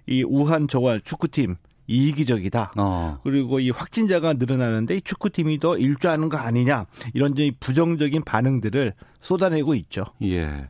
이 0.07 0.23
우한 0.23 0.67
저월 0.67 1.01
축구팀 1.01 1.55
이기적이다. 1.87 2.71
어. 2.77 3.19
그리고 3.23 3.59
이 3.59 3.69
확진자가 3.69 4.33
늘어나는데 4.33 4.97
이 4.97 5.01
축구팀이 5.01 5.59
더 5.59 5.77
일조하는 5.77 6.29
거 6.29 6.37
아니냐 6.37 6.85
이런 7.13 7.35
부정적인 7.59 8.23
반응들을 8.23 8.93
쏟아내고 9.21 9.75
있죠. 9.75 10.03
예. 10.23 10.67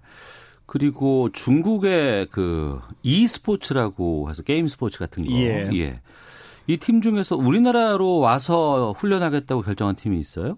그리고 0.65 1.29
중국의 1.31 2.27
그 2.31 2.79
e스포츠라고 3.03 4.29
해서 4.29 4.43
게임 4.43 4.67
스포츠 4.67 4.99
같은 4.99 5.23
거. 5.25 5.31
예. 5.31 5.69
예. 5.73 6.01
이 6.67 6.77
팀 6.77 7.01
중에서 7.01 7.35
우리나라로 7.35 8.19
와서 8.19 8.93
훈련하겠다고 8.97 9.61
결정한 9.61 9.95
팀이 9.95 10.19
있어요? 10.19 10.55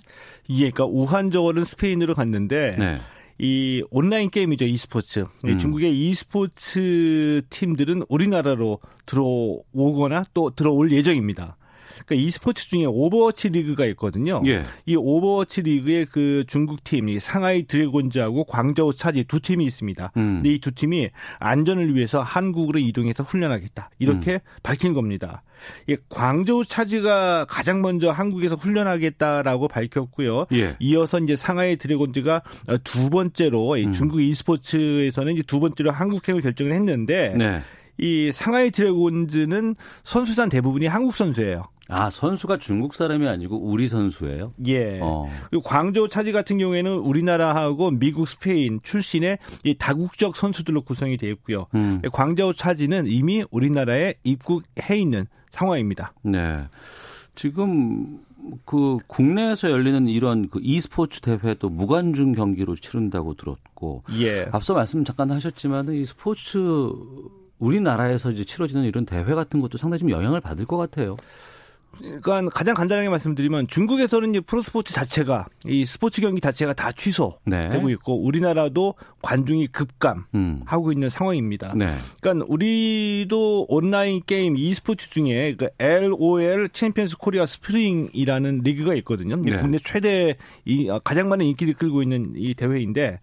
예, 0.50 0.72
그러니까 0.72 0.86
우한 0.86 1.18
줄은 1.18 1.66
스페인으로 1.66 2.16
갔는데 2.16 2.76
네. 2.80 2.98
이 3.40 3.84
온라인 3.92 4.30
게임이죠 4.30 4.66
e스포츠 4.66 5.26
음. 5.46 5.58
중국의 5.58 6.10
e스포츠 6.10 7.42
팀들은 7.50 8.04
우리나라로 8.10 8.80
들어오거나 9.06 10.26
또 10.34 10.50
들어올 10.52 10.92
예정입니다. 10.92 11.58
그러니까 12.06 12.28
e스포츠 12.28 12.70
중에 12.70 12.86
오버워치 12.86 13.50
리그가 13.50 13.86
있거든요. 13.88 14.44
예. 14.46 14.62
이 14.86 14.96
오버워치 14.96 15.64
리그의 15.64 16.06
그 16.06 16.44
중국 16.48 16.84
팀, 16.84 17.10
이 17.10 17.20
상하이 17.20 17.64
드래곤즈하고 17.64 18.44
광저우 18.44 18.94
차지 18.94 19.24
두 19.24 19.40
팀이 19.40 19.66
있습니다. 19.66 20.12
음. 20.18 20.36
근데 20.36 20.54
이 20.54 20.60
두 20.60 20.72
팀이 20.72 21.10
안전을 21.40 21.96
위해서 21.96 22.22
한국으로 22.22 22.80
이동해서 22.80 23.24
훈련하겠다. 23.24 23.90
이렇게 24.00 24.34
음. 24.34 24.40
밝힌 24.64 24.94
겁니다. 24.94 25.44
예, 25.90 25.96
광저우 26.10 26.66
차지가 26.66 27.46
가장 27.46 27.82
먼저 27.82 28.12
한국에서 28.12 28.56
훈련하겠다라고 28.56 29.70
밝혔고요. 29.70 30.48
예. 30.54 30.76
이어서 30.80 31.20
이제 31.20 31.36
상하이 31.36 31.78
드래곤즈가 31.78 32.42
두 32.84 33.10
번째로 33.10 33.74
음. 33.76 33.92
중국 33.92 34.22
e스포츠에서는 34.22 35.34
이제 35.34 35.44
두 35.44 35.60
번째로 35.60 35.92
한국행을 35.92 36.42
결정을 36.42 36.74
했는데 36.74 37.34
네. 37.38 37.62
이 37.98 38.32
상하이 38.32 38.70
드래곤즈는 38.72 39.76
선수단 40.04 40.50
대부분이 40.50 40.86
한국 40.86 41.16
선수예요. 41.16 41.64
아 41.90 42.10
선수가 42.10 42.58
중국 42.58 42.94
사람이 42.94 43.28
아니고 43.28 43.58
우리 43.58 43.88
선수예요? 43.88 44.50
예. 44.68 45.00
어. 45.02 45.30
그리고 45.50 45.64
광저우 45.64 46.10
차지 46.10 46.32
같은 46.32 46.58
경우에는 46.58 46.96
우리나라하고 46.98 47.92
미국, 47.92 48.28
스페인 48.28 48.80
출신의 48.84 49.38
이 49.64 49.76
다국적 49.76 50.36
선수들로 50.36 50.82
구성이 50.82 51.18
되어 51.18 51.32
있고요. 51.32 51.68
음. 51.76 52.02
광저우 52.12 52.54
차지는 52.54 53.06
이미 53.08 53.44
우리나라에 53.52 54.16
입국해 54.24 54.98
있는 54.98 55.28
상황입니다. 55.52 56.14
네. 56.24 56.66
지금 57.36 58.20
그 58.66 58.98
국내에서 59.08 59.70
열리는 59.70 60.08
이런 60.08 60.50
그 60.50 60.60
e스포츠 60.62 61.22
대회도 61.22 61.70
무관중 61.70 62.34
경기로 62.34 62.76
치른다고 62.76 63.34
들었고 63.36 64.04
예. 64.20 64.48
앞서 64.52 64.74
말씀 64.74 65.04
잠깐 65.04 65.32
하셨지만 65.32 65.94
이 65.94 66.06
스포츠 66.06 66.58
우리나라에서 67.60 68.32
이제 68.32 68.44
치러지는 68.44 68.84
이런 68.84 69.06
대회 69.06 69.24
같은 69.24 69.60
것도 69.60 69.78
상당히 69.78 70.00
좀 70.00 70.12
영향을 70.12 70.42
받을 70.42 70.66
것 70.66 70.78
같아요. 70.78 71.16
그러니까 71.98 72.50
가장 72.50 72.76
간단하게 72.76 73.10
말씀드리면 73.10 73.68
중국에서는 73.68 74.30
이제 74.30 74.40
프로스포츠 74.40 74.94
자체가 74.94 75.48
이 75.66 75.86
스포츠 75.86 76.22
경기 76.22 76.42
자체가 76.42 76.74
다 76.74 76.92
취소되고 76.92 77.40
네. 77.46 77.92
있고 77.94 78.24
우리나라도 78.24 78.96
관중이 79.22 79.68
급감하고 79.68 80.28
음. 80.36 80.92
있는 80.92 81.10
상황입니다. 81.10 81.74
네. 81.76 81.94
그러니까 82.22 82.46
우리도 82.48 83.66
온라인 83.70 84.22
게임 84.26 84.58
e스포츠 84.58 85.10
중에 85.10 85.56
그 85.58 85.70
LOL 85.80 86.70
챔피언스 86.70 87.18
코리아 87.18 87.46
스프링이라는 87.46 88.62
리그가 88.64 88.94
있거든요. 88.96 89.36
네. 89.38 89.58
국내 89.58 89.78
최대 89.80 90.38
이 90.66 90.88
가장 91.04 91.30
많은 91.30 91.46
인기를 91.46 91.74
끌고 91.74 92.04
있는 92.04 92.34
이 92.36 92.54
대회인데 92.54 93.20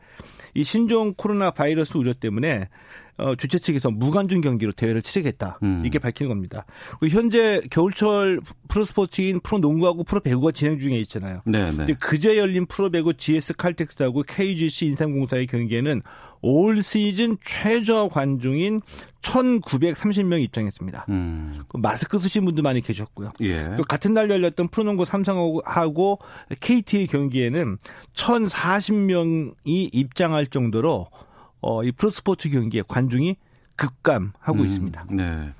이 0.55 0.65
신종 0.65 1.15
코로나 1.15 1.51
바이러스 1.51 1.97
우려 1.97 2.15
때문에 2.15 2.69
어, 3.17 3.37
주최 3.37 3.59
측에서 3.59 3.91
무관중 3.91 4.41
경기로 4.41 4.73
대회를 4.73 5.01
치르겠다 5.01 5.59
음. 5.63 5.83
이게 5.87 5.99
밝힌 5.99 6.29
겁니다. 6.29 6.65
현재 7.11 7.61
겨울철 7.71 8.41
프로스포츠인 8.69 9.41
프로농구하고 9.41 10.03
프로배구가 10.05 10.51
진행 10.51 10.81
중에 10.81 10.99
있잖아요. 11.01 11.41
네, 11.47 11.71
네. 11.71 11.95
그제 11.95 12.37
열린 12.37 12.67
프로배구 12.67 13.15
GS 13.15 13.55
칼텍스하고 13.55 14.23
KGC 14.23 14.87
인삼공사의 14.87 15.47
경기에는 15.47 16.03
올 16.45 16.83
시즌 16.83 17.39
최저 17.41 18.09
관중인 18.13 18.83
1,930명 19.23 20.43
입장했습니다. 20.43 21.07
음. 21.09 21.63
그 21.69 21.79
마스크 21.79 22.19
쓰신 22.19 22.45
분도 22.45 22.63
많이 22.63 22.83
계셨고요. 22.83 23.33
예. 23.41 23.77
또 23.79 23.85
같은 23.85 24.13
날 24.13 24.29
열렸던 24.29 24.69
프로농구 24.69 25.07
삼성하고 25.07 26.19
KT의 26.61 27.07
경기에는 27.07 27.79
1,040명이 28.13 29.89
입장할 29.93 30.47
정도로 30.49 31.07
어, 31.63 31.83
이 31.83 31.93
프로스포츠 31.93 32.51
경기에 32.51 32.83
관중이 32.87 33.37
급감하고 33.77 34.61
음, 34.61 34.67
있습니다. 34.67 35.07
네. 35.13 35.51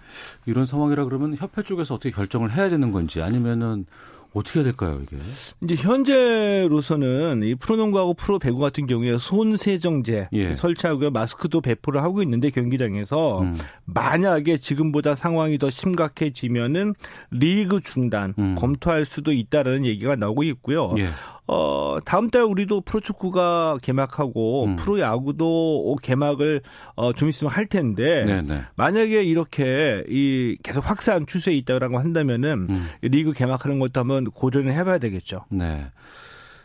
이런 0.45 0.67
상황이라 0.67 1.05
그러면 1.05 1.35
협회 1.35 1.63
쪽에서 1.63 1.95
어떻게 1.95 2.11
결정을 2.11 2.53
해야 2.53 2.69
되는 2.69 2.93
건지 2.93 3.23
아니면은 3.23 3.87
어떻게 4.35 4.59
해야 4.59 4.65
될까요, 4.65 5.01
이게? 5.03 5.17
이제 5.63 5.75
현재로서는 5.77 7.43
이 7.45 7.55
프로농구하고 7.55 8.15
프로배구 8.15 8.59
같은 8.59 8.87
경우에 8.87 9.17
손세정제 9.17 10.29
예. 10.33 10.53
설치하고요. 10.55 11.11
마스크도 11.11 11.61
배포를 11.61 12.03
하고 12.03 12.21
있는데 12.23 12.51
경기장에서 12.51 13.43
음. 13.43 13.57
만약에 13.85 14.59
지금보다 14.59 15.15
상황이 15.15 15.57
더 15.57 15.71
심각해지면은 15.71 16.95
리그 17.31 17.81
중단 17.81 18.35
음. 18.39 18.57
검토할 18.57 19.05
수도 19.05 19.33
있다라는 19.33 19.85
얘기가 19.85 20.17
나오고 20.17 20.43
있고요. 20.43 20.95
예. 20.99 21.09
어, 21.47 21.99
다음 22.05 22.31
달 22.31 22.43
우리도 22.43 22.83
프로축구가 22.83 23.79
개막하고 23.83 24.65
음. 24.65 24.77
프로야구도 24.77 25.97
개막을 26.03 26.63
어, 26.95 27.13
좀 27.13 27.29
있으면 27.29 27.53
할 27.53 27.67
텐데 27.67 28.25
네네. 28.25 28.43
네. 28.43 28.63
만약에 28.77 29.23
이렇게 29.23 30.05
이 30.09 30.57
계속 30.63 30.89
확산 30.89 31.27
추세에 31.27 31.55
있다고 31.55 31.99
한다면은 31.99 32.69
음. 32.71 32.89
리그 33.03 33.33
개막하는 33.33 33.79
것도 33.79 34.01
한번 34.01 34.31
고려를 34.31 34.73
해봐야 34.73 34.99
되겠죠. 34.99 35.45
네. 35.51 35.91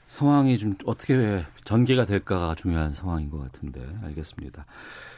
상황이 0.07 0.57
좀 0.57 0.75
어떻게 0.85 1.45
전개가 1.63 2.05
될까가 2.05 2.55
중요한 2.55 2.93
상황인 2.93 3.29
것 3.29 3.39
같은데 3.39 3.81
알겠습니다. 4.03 4.65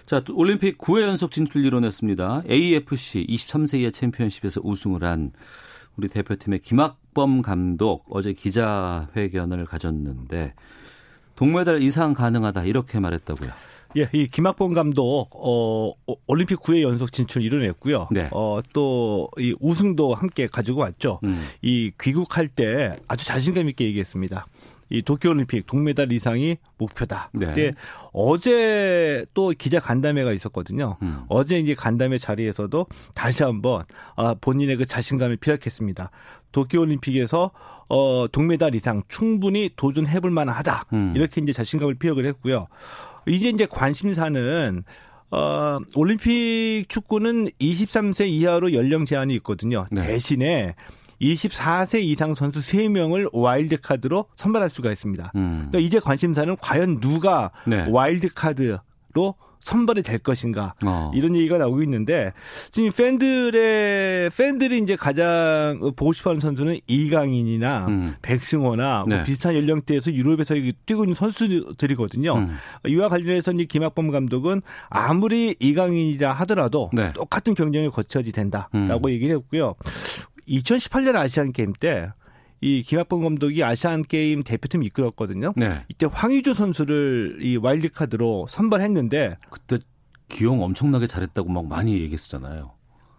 자, 0.06 0.22
올림픽 0.34 0.78
9회 0.78 1.02
연속 1.02 1.32
진출 1.32 1.66
이뤄냈습니다. 1.66 2.44
AFC 2.50 3.26
23세 3.28 3.80
이하 3.80 3.92
챔피언십에서 3.92 4.62
우승을 4.64 5.04
한 5.04 5.32
우리 5.98 6.08
대표팀의 6.08 6.60
김학 6.60 7.01
범 7.14 7.42
감독 7.42 8.06
어제 8.10 8.34
기자회견을 8.34 9.66
가졌는데 9.66 10.54
동메달 11.36 11.82
이상 11.82 12.14
가능하다 12.14 12.66
이렇게 12.66 13.00
말했다고요. 13.00 13.52
예, 13.98 14.10
이 14.14 14.28
김학범 14.28 14.74
감독 14.74 15.28
어 15.34 15.94
올림픽 16.28 16.60
9회 16.60 16.82
연속 16.82 17.12
진출 17.12 17.42
이뤄냈고요. 17.42 18.08
네. 18.12 18.30
어또 18.32 19.30
이 19.38 19.54
우승도 19.60 20.14
함께 20.14 20.48
가지고 20.48 20.82
왔죠. 20.82 21.20
음. 21.24 21.46
이 21.62 21.92
귀국할 22.00 22.48
때 22.48 22.96
아주 23.08 23.26
자신감 23.26 23.68
있게 23.70 23.86
얘기했습니다. 23.86 24.48
이 24.92 25.02
도쿄올림픽 25.02 25.66
동메달 25.68 26.12
이상이 26.12 26.58
목표다. 26.78 27.30
네. 27.34 27.46
근데 27.46 27.72
어제 28.12 29.26
또 29.34 29.54
기자 29.58 29.80
간담회가 29.80 30.34
있었거든요. 30.34 30.98
음. 31.02 31.24
어제 31.30 31.58
이제 31.60 31.74
간담회 31.74 32.18
자리에서도 32.18 32.86
다시 33.14 33.44
한번 33.44 33.86
아, 34.18 34.36
본인의 34.40 34.76
그 34.76 34.86
자신감을 34.86 35.38
피력했습니다. 35.38 36.12
도쿄올림픽에서 36.52 37.52
어, 37.90 38.28
동메달 38.32 38.74
이상 38.76 39.04
충분히 39.10 39.70
도전해볼 39.76 40.32
만하다. 40.32 40.86
음. 40.94 41.14
이렇게 41.16 41.42
이제 41.42 41.52
자신감을 41.52 41.96
피력을 41.96 42.26
했고요. 42.26 42.68
이제 43.28 43.50
이제 43.50 43.68
관심사는 43.70 44.84
어, 45.32 45.80
올림픽 45.96 46.86
축구는 46.88 47.50
23세 47.60 48.28
이하로 48.30 48.74
연령 48.74 49.06
제한이 49.06 49.34
있거든요. 49.36 49.88
네. 49.92 50.06
대신에 50.06 50.76
24세 51.22 52.02
이상 52.02 52.36
선수 52.36 52.60
3명을 52.60 53.30
와일드카드로 53.32 54.26
선발할 54.36 54.70
수가 54.70 54.92
있습니다. 54.92 55.32
음. 55.36 55.68
그러니까 55.70 55.80
이제 55.80 56.00
관심사는 56.00 56.56
과연 56.58 57.00
누가 57.00 57.52
네. 57.68 57.86
와일드카드로 57.90 58.80
선발이 59.62 60.04
될 60.04 60.20
것인가 60.20 60.76
어. 60.84 61.12
이런 61.14 61.36
얘기가 61.36 61.58
나오고 61.58 61.84
있는데 61.84 62.34
지금 62.72 62.92
팬들의 62.92 64.30
팬들이 64.32 64.80
이제 64.80 64.96
가장 64.96 65.80
보고 65.96 66.14
싶어하는 66.14 66.40
선수는 66.40 66.80
이강인이나 66.88 67.86
음. 67.88 68.14
백승호나 68.22 69.00
뭐 69.00 69.06
네. 69.08 69.16
뭐 69.16 69.24
비슷한 69.24 69.56
연령대에서 69.56 70.14
유럽에서 70.14 70.56
뛰고 70.86 71.04
있는 71.04 71.16
선수들이거든요. 71.16 72.34
음. 72.36 72.58
이와 72.88 73.10
관련해서 73.10 73.52
이제 73.54 73.66
김학범 73.66 74.12
감독은 74.12 74.62
아무리 74.90 75.56
이강인이라 75.60 76.32
하더라도 76.34 76.90
네. 76.94 77.12
똑같은 77.14 77.54
경쟁을 77.54 77.92
거쳐야지 77.92 78.32
된다라고 78.32 79.08
음. 79.08 79.10
얘기를 79.10 79.36
했고요. 79.36 79.76
2018년 80.48 81.16
아시안 81.16 81.52
게임 81.52 81.74
때 81.74 82.10
이 82.62 82.84
김학범 82.84 83.24
감독이 83.24 83.64
아시안 83.64 84.04
게임 84.04 84.44
대표팀 84.44 84.84
이끌었거든요. 84.84 85.54
네. 85.58 85.84
이때 85.90 86.08
황의조 86.10 86.54
선수를 86.54 87.40
이 87.42 87.58
와일드 87.58 87.90
카드로 87.90 88.48
선발했는데 88.50 89.38
그때 89.50 89.80
기용 90.30 90.62
엄청나게 90.62 91.08
잘했다고 91.08 91.52
막 91.52 91.66
많이 91.66 91.94
얘기했었잖아요. 92.00 92.72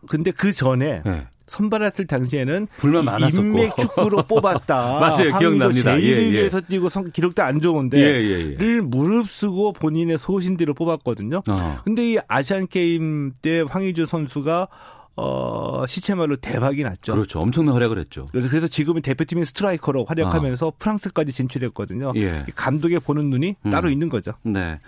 근데 0.08 0.30
그 0.30 0.52
전에 0.52 1.02
네. 1.04 1.26
선발했을 1.46 2.06
당시에는 2.06 2.66
불만 2.76 3.04
많았었고 3.04 3.44
인맥 3.44 3.76
축구로 3.76 4.22
뽑았다. 4.22 4.98
맞아요, 4.98 5.38
기억납니다. 5.38 5.96
제1리그에서 5.96 6.54
예, 6.54 6.56
예. 6.56 6.60
뛰고 6.68 6.88
성, 6.88 7.10
기록도 7.12 7.42
안 7.42 7.60
좋은데 7.60 7.98
예, 7.98 8.04
예, 8.04 8.54
를 8.54 8.82
무릅쓰고 8.82 9.74
본인의 9.74 10.18
소신대로 10.18 10.74
뽑았거든요. 10.74 11.42
어. 11.46 11.76
근데 11.84 12.12
이 12.12 12.18
아시안 12.26 12.66
게임 12.68 13.32
때 13.42 13.60
황의조 13.60 14.06
선수가 14.06 14.68
어, 15.16 15.84
시체말로 15.86 16.36
대박이 16.36 16.82
났죠. 16.82 17.14
그렇죠. 17.14 17.40
엄청난 17.40 17.74
활약을 17.74 17.98
했죠. 17.98 18.26
그래서, 18.30 18.48
그래서 18.48 18.66
지금은 18.66 19.02
대표팀의 19.02 19.46
스트라이커로 19.46 20.06
활약하면서 20.06 20.68
아. 20.68 20.70
프랑스까지 20.78 21.32
진출했거든요. 21.32 22.12
예. 22.16 22.46
감독의 22.54 23.00
보는 23.00 23.28
눈이 23.30 23.56
음. 23.66 23.70
따로 23.70 23.90
있는 23.90 24.08
거죠. 24.08 24.32
네. 24.42 24.80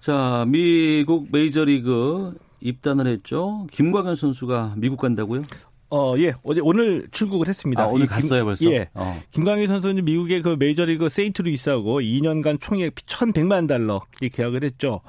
자, 0.00 0.44
미국 0.48 1.28
메이저리그 1.30 2.34
입단을 2.60 3.06
했죠. 3.06 3.66
김광현 3.70 4.16
선수가 4.16 4.74
미국 4.76 5.00
간다고요? 5.00 5.42
어, 5.90 6.14
예. 6.18 6.34
어제 6.42 6.60
오늘 6.62 7.06
출국을 7.10 7.48
했습니다. 7.48 7.82
아, 7.82 7.86
오늘 7.86 8.06
김, 8.06 8.08
갔어요, 8.08 8.44
벌써? 8.44 8.70
예. 8.70 8.88
어. 8.94 9.20
김광현 9.30 9.66
선수는 9.68 10.04
미국의 10.04 10.42
그 10.42 10.56
메이저리그 10.58 11.08
세인트루이스하고 11.08 12.00
2년간 12.00 12.60
총액 12.60 12.94
1,100만 12.96 13.68
달러 13.68 14.02
계약을 14.20 14.64
했죠. 14.64 15.00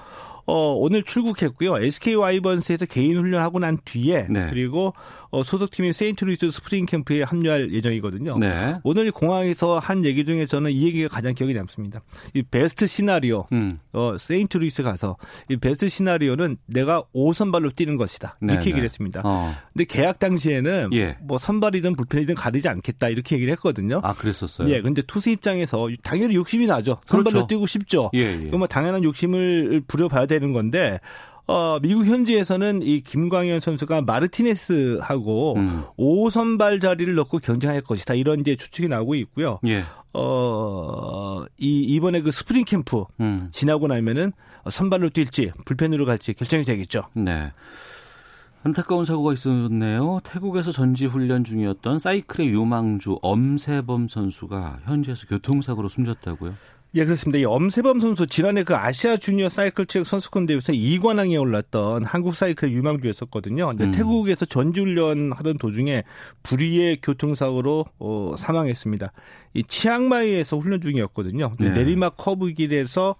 어, 0.49 0.73
오늘 0.75 1.03
출국했고요. 1.03 1.77
SK 1.77 2.15
와이번스에서 2.15 2.85
개인 2.85 3.17
훈련하고 3.17 3.59
난 3.59 3.77
뒤에 3.85 4.27
네. 4.29 4.47
그리고 4.49 4.93
어, 5.31 5.43
소속팀인 5.43 5.93
세인트루이스 5.93 6.51
스프링 6.51 6.85
캠프에 6.85 7.23
합류할 7.23 7.73
예정이거든요. 7.73 8.37
네. 8.39 8.75
오늘 8.83 9.11
공항에서 9.11 9.79
한 9.79 10.05
얘기 10.05 10.25
중에 10.25 10.45
저는 10.45 10.71
이 10.71 10.85
얘기가 10.85 11.07
가장 11.07 11.33
기억에 11.33 11.53
남습니다. 11.53 12.01
이 12.33 12.41
베스트 12.41 12.87
시나리오, 12.87 13.45
음. 13.51 13.79
어, 13.93 14.17
세인트루이스 14.17 14.83
가서 14.83 15.17
이 15.49 15.57
베스트 15.57 15.89
시나리오는 15.89 16.57
내가 16.65 17.03
5선발로 17.13 17.75
뛰는 17.75 17.97
것이다. 17.97 18.37
네, 18.41 18.53
이렇게 18.53 18.67
얘기를 18.67 18.81
네. 18.81 18.85
했습니다. 18.85 19.21
어. 19.23 19.55
근데 19.73 19.85
계약 19.85 20.19
당시에는 20.19 20.89
예. 20.93 21.17
뭐 21.21 21.37
선발이든 21.37 21.95
불펜이든 21.95 22.35
가리지 22.35 22.67
않겠다 22.67 23.09
이렇게 23.09 23.35
얘기를 23.35 23.51
했거든요. 23.53 24.01
아, 24.03 24.13
그랬었어요. 24.13 24.69
예, 24.69 24.81
근데 24.81 25.01
투수 25.03 25.29
입장에서 25.29 25.89
당연히 26.03 26.35
욕심이 26.35 26.65
나죠. 26.65 26.99
선발로 27.05 27.31
그렇죠. 27.31 27.47
뛰고 27.47 27.67
싶죠. 27.67 28.09
예, 28.15 28.19
예. 28.19 28.45
그럼 28.45 28.59
뭐 28.59 28.67
당연한 28.67 29.03
욕심을 29.03 29.83
부려봐야 29.87 30.25
되는 30.25 30.53
건데 30.53 30.99
어, 31.49 31.79
미국 31.81 32.05
현지에서는 32.05 32.83
이 32.83 33.01
김광현 33.01 33.59
선수가 33.59 34.03
마르티네스하고 34.03 35.55
음. 35.55 35.83
5선발 35.97 36.79
자리를 36.79 37.15
놓고 37.15 37.39
경쟁할 37.39 37.81
것이다. 37.81 38.13
이런 38.13 38.41
이제 38.41 38.55
추측이 38.55 38.87
나오고 38.87 39.15
있고요. 39.15 39.59
예. 39.65 39.83
어, 40.13 41.43
이 41.57 41.81
이번에 41.81 42.21
그 42.21 42.31
스프링 42.31 42.65
캠프 42.65 43.03
음. 43.19 43.49
지나고 43.51 43.87
나면은 43.87 44.31
선발로 44.69 45.09
뛸지 45.09 45.51
불펜으로 45.65 46.05
갈지 46.05 46.33
결정이 46.33 46.65
되겠죠. 46.65 47.05
네. 47.15 47.51
안타까운 48.61 49.03
사고가 49.05 49.33
있었네요. 49.33 50.19
태국에서 50.23 50.71
전지 50.71 51.07
훈련 51.07 51.43
중이었던 51.43 51.97
사이클의 51.97 52.49
유망주 52.49 53.17
엄세범 53.23 54.07
선수가 54.07 54.81
현지에서 54.85 55.25
교통사고로 55.25 55.87
숨졌다고요? 55.87 56.53
예, 56.95 57.05
그렇습니다. 57.05 57.37
이 57.37 57.45
엄세범 57.45 57.99
선수 57.99 58.25
지난해 58.25 58.63
그 58.63 58.75
아시아 58.75 59.17
주니어 59.17 59.49
사이클 59.49 59.85
트랙 59.85 60.07
선수권 60.07 60.47
대회에서 60.47 60.73
2관왕에 60.73 61.39
올랐던 61.39 62.03
한국 62.03 62.33
사이클 62.33 62.71
유망주였었거든요. 62.71 63.67
근데 63.67 63.83
음. 63.85 63.91
태국에서 63.91 64.45
전지훈련 64.45 65.31
하던 65.33 65.59
도중에 65.59 66.03
불의의 66.41 66.97
교통사고로 67.03 67.85
어, 67.99 68.35
사망했습니다. 68.39 69.11
이 69.53 69.63
치앙마이에서 69.63 70.57
훈련 70.57 70.81
중이었거든요. 70.81 71.55
네. 71.59 71.69
내리막 71.69 72.17
커브 72.17 72.53
길에서 72.53 73.15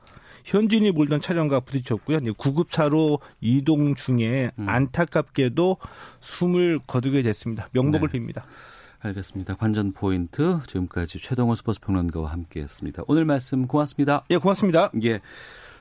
현지인이 0.46 0.92
몰던 0.92 1.22
차량과 1.22 1.60
부딪혔고요. 1.60 2.34
구급차로 2.38 3.20
이동 3.40 3.94
중에 3.94 4.50
음. 4.58 4.68
안타깝게도 4.68 5.78
숨을 6.22 6.80
거두게 6.88 7.22
됐습니다. 7.22 7.70
명복을 7.74 8.10
네. 8.12 8.20
빕니다. 8.20 8.44
알겠습니다. 9.02 9.56
관전 9.56 9.94
포인트 9.94 10.60
지금까지 10.68 11.20
최동호 11.20 11.56
스포츠 11.56 11.80
평론가와 11.80 12.32
함께했습니다. 12.32 13.04
오늘 13.08 13.26
말씀 13.26 13.68
고맙습니다. 13.68 14.24
예, 14.30 14.38
고맙습니다. 14.38 14.92
예. 15.04 15.22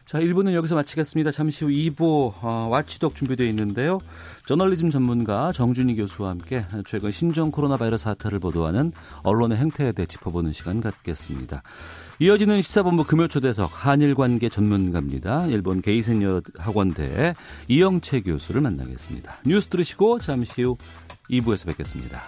자, 0.09 0.19
1부는 0.21 0.55
여기서 0.55 0.75
마치겠습니다. 0.75 1.33
잠시 1.33 1.67
후 1.67 1.71
2부 1.71 2.33
어, 2.43 2.69
watchdog 2.71 3.15
준비되어 3.15 3.47
있는데요. 3.49 3.99
저널리즘 4.47 4.89
전문가 4.89 5.53
정준희 5.53 5.97
교수와 5.97 6.31
함께 6.31 6.65
최근 6.87 7.11
신종 7.11 7.51
코로나 7.51 7.77
바이러스 7.77 8.05
사태를 8.05 8.39
보도하는 8.39 8.93
언론의 9.23 9.59
행태에 9.59 9.93
대해 9.93 10.07
짚어보는 10.07 10.55
시간 10.55 10.81
갖겠습니다. 10.81 11.63
이어지는 12.21 12.63
시사본부 12.63 13.05
금요초대석 13.05 13.71
한일 13.75 14.15
관계 14.15 14.49
전문가입니다. 14.49 15.45
일본 15.49 15.83
게이센여 15.83 16.41
학원대 16.57 17.35
이영채 17.69 18.23
교수를 18.23 18.63
만나겠습니다. 18.63 19.41
뉴스 19.45 19.69
들으시고 19.69 20.21
잠시 20.21 20.63
후 20.63 20.79
2부에서 21.29 21.67
뵙겠습니다. 21.67 22.23